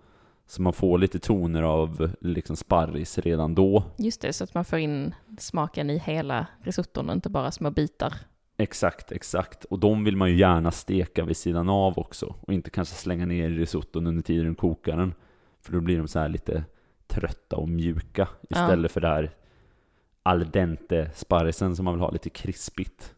Så 0.48 0.62
man 0.62 0.74
får 0.74 0.98
lite 0.98 1.20
toner 1.20 1.64
av 1.64 2.12
liksom 2.22 2.56
sparris 2.56 3.18
redan 3.18 3.56
då. 3.56 3.84
just 3.98 4.22
det, 4.22 4.34
så 4.34 4.44
att 4.44 4.54
man 4.54 4.66
får 4.66 4.80
in 4.80 5.16
smaken 5.40 5.90
i 5.90 5.98
hela 5.98 6.46
risotton 6.64 7.10
och 7.10 7.16
inte 7.16 7.30
bara 7.30 7.52
små 7.52 7.72
bitar. 7.72 8.14
Exakt, 8.62 9.12
exakt. 9.12 9.66
Och 9.66 9.80
de 9.80 10.04
vill 10.04 10.18
man 10.18 10.30
ju 10.30 10.36
gärna 10.36 10.72
steka 10.72 11.26
vid 11.26 11.38
sidan 11.38 11.70
av 11.70 12.00
också. 12.00 12.36
Och 12.42 12.54
inte 12.54 12.70
kanske 12.70 12.96
slänga 12.96 13.26
ner 13.26 13.50
i 13.50 13.58
risotton 13.58 14.08
under 14.08 14.24
tiden 14.24 14.46
du 14.46 14.56
kokar 14.56 14.98
den. 14.98 15.14
För 15.62 15.74
då 15.74 15.82
blir 15.82 15.98
de 15.98 16.08
så 16.08 16.20
här 16.20 16.30
lite 16.30 16.64
trötta 17.08 17.56
och 17.56 17.70
mjuka. 17.70 18.28
Istället 18.50 18.92
för 18.92 19.02
det 19.02 19.08
här 19.08 19.32
al 20.24 20.52
dente 20.52 21.12
sparrisen 21.16 21.76
som 21.76 21.86
man 21.86 21.94
vill 21.94 22.02
ha 22.02 22.12
lite 22.12 22.30
krispigt. 22.30 23.16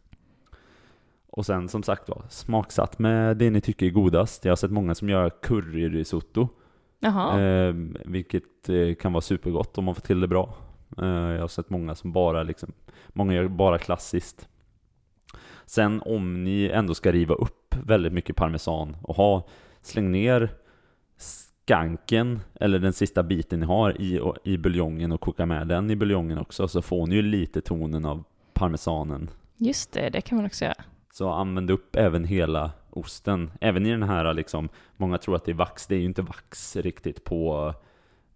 Och 1.30 1.46
sen 1.46 1.68
som 1.68 1.82
sagt 1.82 2.08
var, 2.08 2.24
smaksatt 2.28 2.98
med 2.98 3.36
det 3.36 3.50
ni 3.50 3.60
tycker 3.60 3.86
är 3.86 3.90
godast. 3.90 4.44
Jag 4.44 4.50
har 4.50 4.56
sett 4.56 4.70
många 4.70 4.94
som 4.94 5.08
gör 5.08 5.30
curryrisotto. 5.42 6.48
Eh, 7.40 7.74
vilket 8.04 8.68
eh, 8.68 8.94
kan 8.94 9.12
vara 9.12 9.20
supergott 9.20 9.78
om 9.78 9.84
man 9.84 9.94
får 9.94 10.02
till 10.02 10.20
det 10.20 10.28
bra. 10.28 10.54
Eh, 10.98 11.06
jag 11.06 11.40
har 11.40 11.48
sett 11.48 11.70
många 11.70 11.94
som 11.94 12.12
bara 12.12 12.42
liksom, 12.42 12.72
många 13.08 13.34
gör 13.34 13.48
bara 13.48 13.78
klassiskt. 13.78 14.48
Sen 15.66 16.02
om 16.04 16.44
ni 16.44 16.70
ändå 16.74 16.94
ska 16.94 17.12
riva 17.12 17.34
upp 17.34 17.74
väldigt 17.84 18.12
mycket 18.12 18.36
parmesan 18.36 18.96
och 19.02 19.16
ha, 19.16 19.46
släng 19.82 20.12
ner 20.12 20.50
skanken 21.16 22.40
eller 22.60 22.78
den 22.78 22.92
sista 22.92 23.22
biten 23.22 23.60
ni 23.60 23.66
har 23.66 24.00
i, 24.00 24.20
i 24.44 24.58
buljongen 24.58 25.12
och 25.12 25.20
koka 25.20 25.46
med 25.46 25.68
den 25.68 25.90
i 25.90 25.96
buljongen 25.96 26.38
också 26.38 26.68
så 26.68 26.82
får 26.82 27.06
ni 27.06 27.14
ju 27.14 27.22
lite 27.22 27.60
tonen 27.60 28.04
av 28.04 28.24
parmesanen 28.52 29.30
just 29.56 29.92
det, 29.92 30.10
det 30.10 30.20
kan 30.20 30.36
man 30.36 30.46
också 30.46 30.64
göra. 30.64 30.84
så 31.12 31.30
använd 31.30 31.70
upp 31.70 31.96
även 31.96 32.24
hela 32.24 32.70
osten. 32.90 33.52
Även 33.60 33.86
i 33.86 33.90
den 33.90 34.02
här 34.02 34.34
liksom, 34.34 34.68
många 34.96 35.18
tror 35.18 35.36
att 35.36 35.44
det 35.44 35.52
är 35.52 35.56
vax, 35.56 35.86
det 35.86 35.94
är 35.94 35.98
ju 35.98 36.04
inte 36.04 36.22
vax 36.22 36.76
riktigt 36.76 37.24
på, 37.24 37.74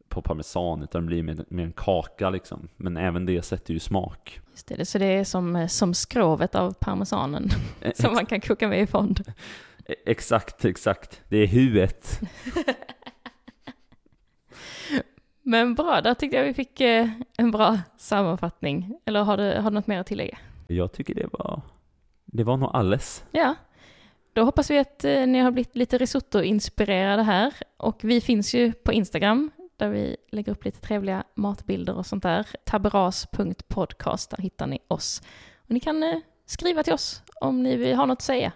på 0.08 0.22
parmesan, 0.22 0.82
utan 0.82 1.02
det 1.02 1.06
blir 1.06 1.22
mer, 1.22 1.44
mer 1.48 1.64
en 1.64 1.72
kaka 1.72 2.30
liksom. 2.30 2.68
Men 2.76 2.96
även 2.96 3.26
det 3.26 3.42
sätter 3.42 3.74
ju 3.74 3.80
smak. 3.80 4.40
Just 4.50 4.66
det, 4.68 4.84
så 4.86 4.98
det 4.98 5.06
är 5.06 5.24
som, 5.24 5.68
som 5.68 5.94
skrovet 5.94 6.54
av 6.54 6.72
parmesanen 6.72 7.48
som 7.94 8.14
man 8.14 8.26
kan 8.26 8.40
koka 8.40 8.68
med 8.68 8.80
i 8.80 8.86
fond. 8.86 9.20
E- 9.88 9.94
Exakt, 10.06 10.64
exakt. 10.64 11.20
Det 11.28 11.36
är 11.36 11.46
huet. 11.46 12.20
Men 15.42 15.74
bra, 15.74 16.00
där 16.00 16.14
tyckte 16.14 16.36
jag 16.36 16.44
vi 16.44 16.54
fick 16.54 16.80
eh, 16.80 17.08
en 17.36 17.50
bra 17.50 17.78
sammanfattning. 17.96 18.98
Eller 19.04 19.22
har 19.22 19.36
du, 19.36 19.42
har 19.60 19.70
du 19.70 19.74
något 19.74 19.86
mer 19.86 20.00
att 20.00 20.06
tillägga? 20.06 20.38
Jag 20.66 20.92
tycker 20.92 21.14
det 21.14 21.26
var, 21.32 21.62
det 22.24 22.44
var 22.44 22.56
nog 22.56 22.70
alles. 22.72 23.24
Ja, 23.30 23.54
då 24.32 24.44
hoppas 24.44 24.70
vi 24.70 24.78
att 24.78 25.04
eh, 25.04 25.26
ni 25.26 25.38
har 25.38 25.50
blivit 25.50 25.76
lite 25.76 25.98
risotto-inspirerade 25.98 27.22
här. 27.22 27.54
Och 27.76 27.98
vi 28.02 28.20
finns 28.20 28.54
ju 28.54 28.72
på 28.72 28.92
Instagram 28.92 29.50
där 29.76 29.88
vi 29.88 30.16
lägger 30.30 30.52
upp 30.52 30.64
lite 30.64 30.80
trevliga 30.80 31.24
matbilder 31.34 31.96
och 31.96 32.06
sånt 32.06 32.22
där. 32.22 32.46
taberas.podcast, 32.64 34.30
där 34.30 34.42
hittar 34.42 34.66
ni 34.66 34.78
oss. 34.88 35.22
Och 35.56 35.70
ni 35.70 35.80
kan 35.80 36.02
eh, 36.02 36.18
skriva 36.46 36.82
till 36.82 36.92
oss 36.92 37.22
om 37.40 37.62
ni 37.62 37.76
vill 37.76 37.96
ha 37.96 38.06
något 38.06 38.18
att 38.18 38.22
säga. 38.22 38.52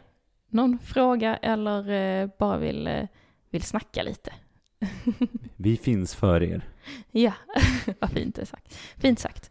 Någon 0.49 0.79
fråga 0.79 1.37
eller 1.37 1.91
eh, 1.91 2.29
bara 2.39 2.59
vill, 2.59 2.87
eh, 2.87 3.07
vill 3.51 3.63
snacka 3.63 4.03
lite. 4.03 4.33
Vi 5.57 5.77
finns 5.77 6.15
för 6.15 6.43
er. 6.43 6.69
Ja, 7.11 7.33
vad 8.01 8.11
fint 8.11 8.49
sagt. 8.49 8.79
Fint 8.97 9.19
sagt. 9.19 9.51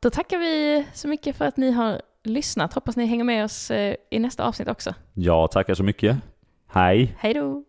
Då 0.00 0.10
tackar 0.10 0.38
vi 0.38 0.86
så 0.94 1.08
mycket 1.08 1.36
för 1.36 1.44
att 1.44 1.56
ni 1.56 1.70
har 1.70 2.02
lyssnat. 2.22 2.72
Hoppas 2.72 2.96
ni 2.96 3.06
hänger 3.06 3.24
med 3.24 3.44
oss 3.44 3.70
i 4.10 4.18
nästa 4.18 4.44
avsnitt 4.44 4.68
också. 4.68 4.94
Ja, 5.12 5.48
tackar 5.48 5.74
så 5.74 5.82
mycket. 5.82 6.16
Hej! 6.66 7.16
Hej 7.18 7.34
då! 7.34 7.64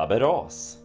Taberas. 0.00 0.79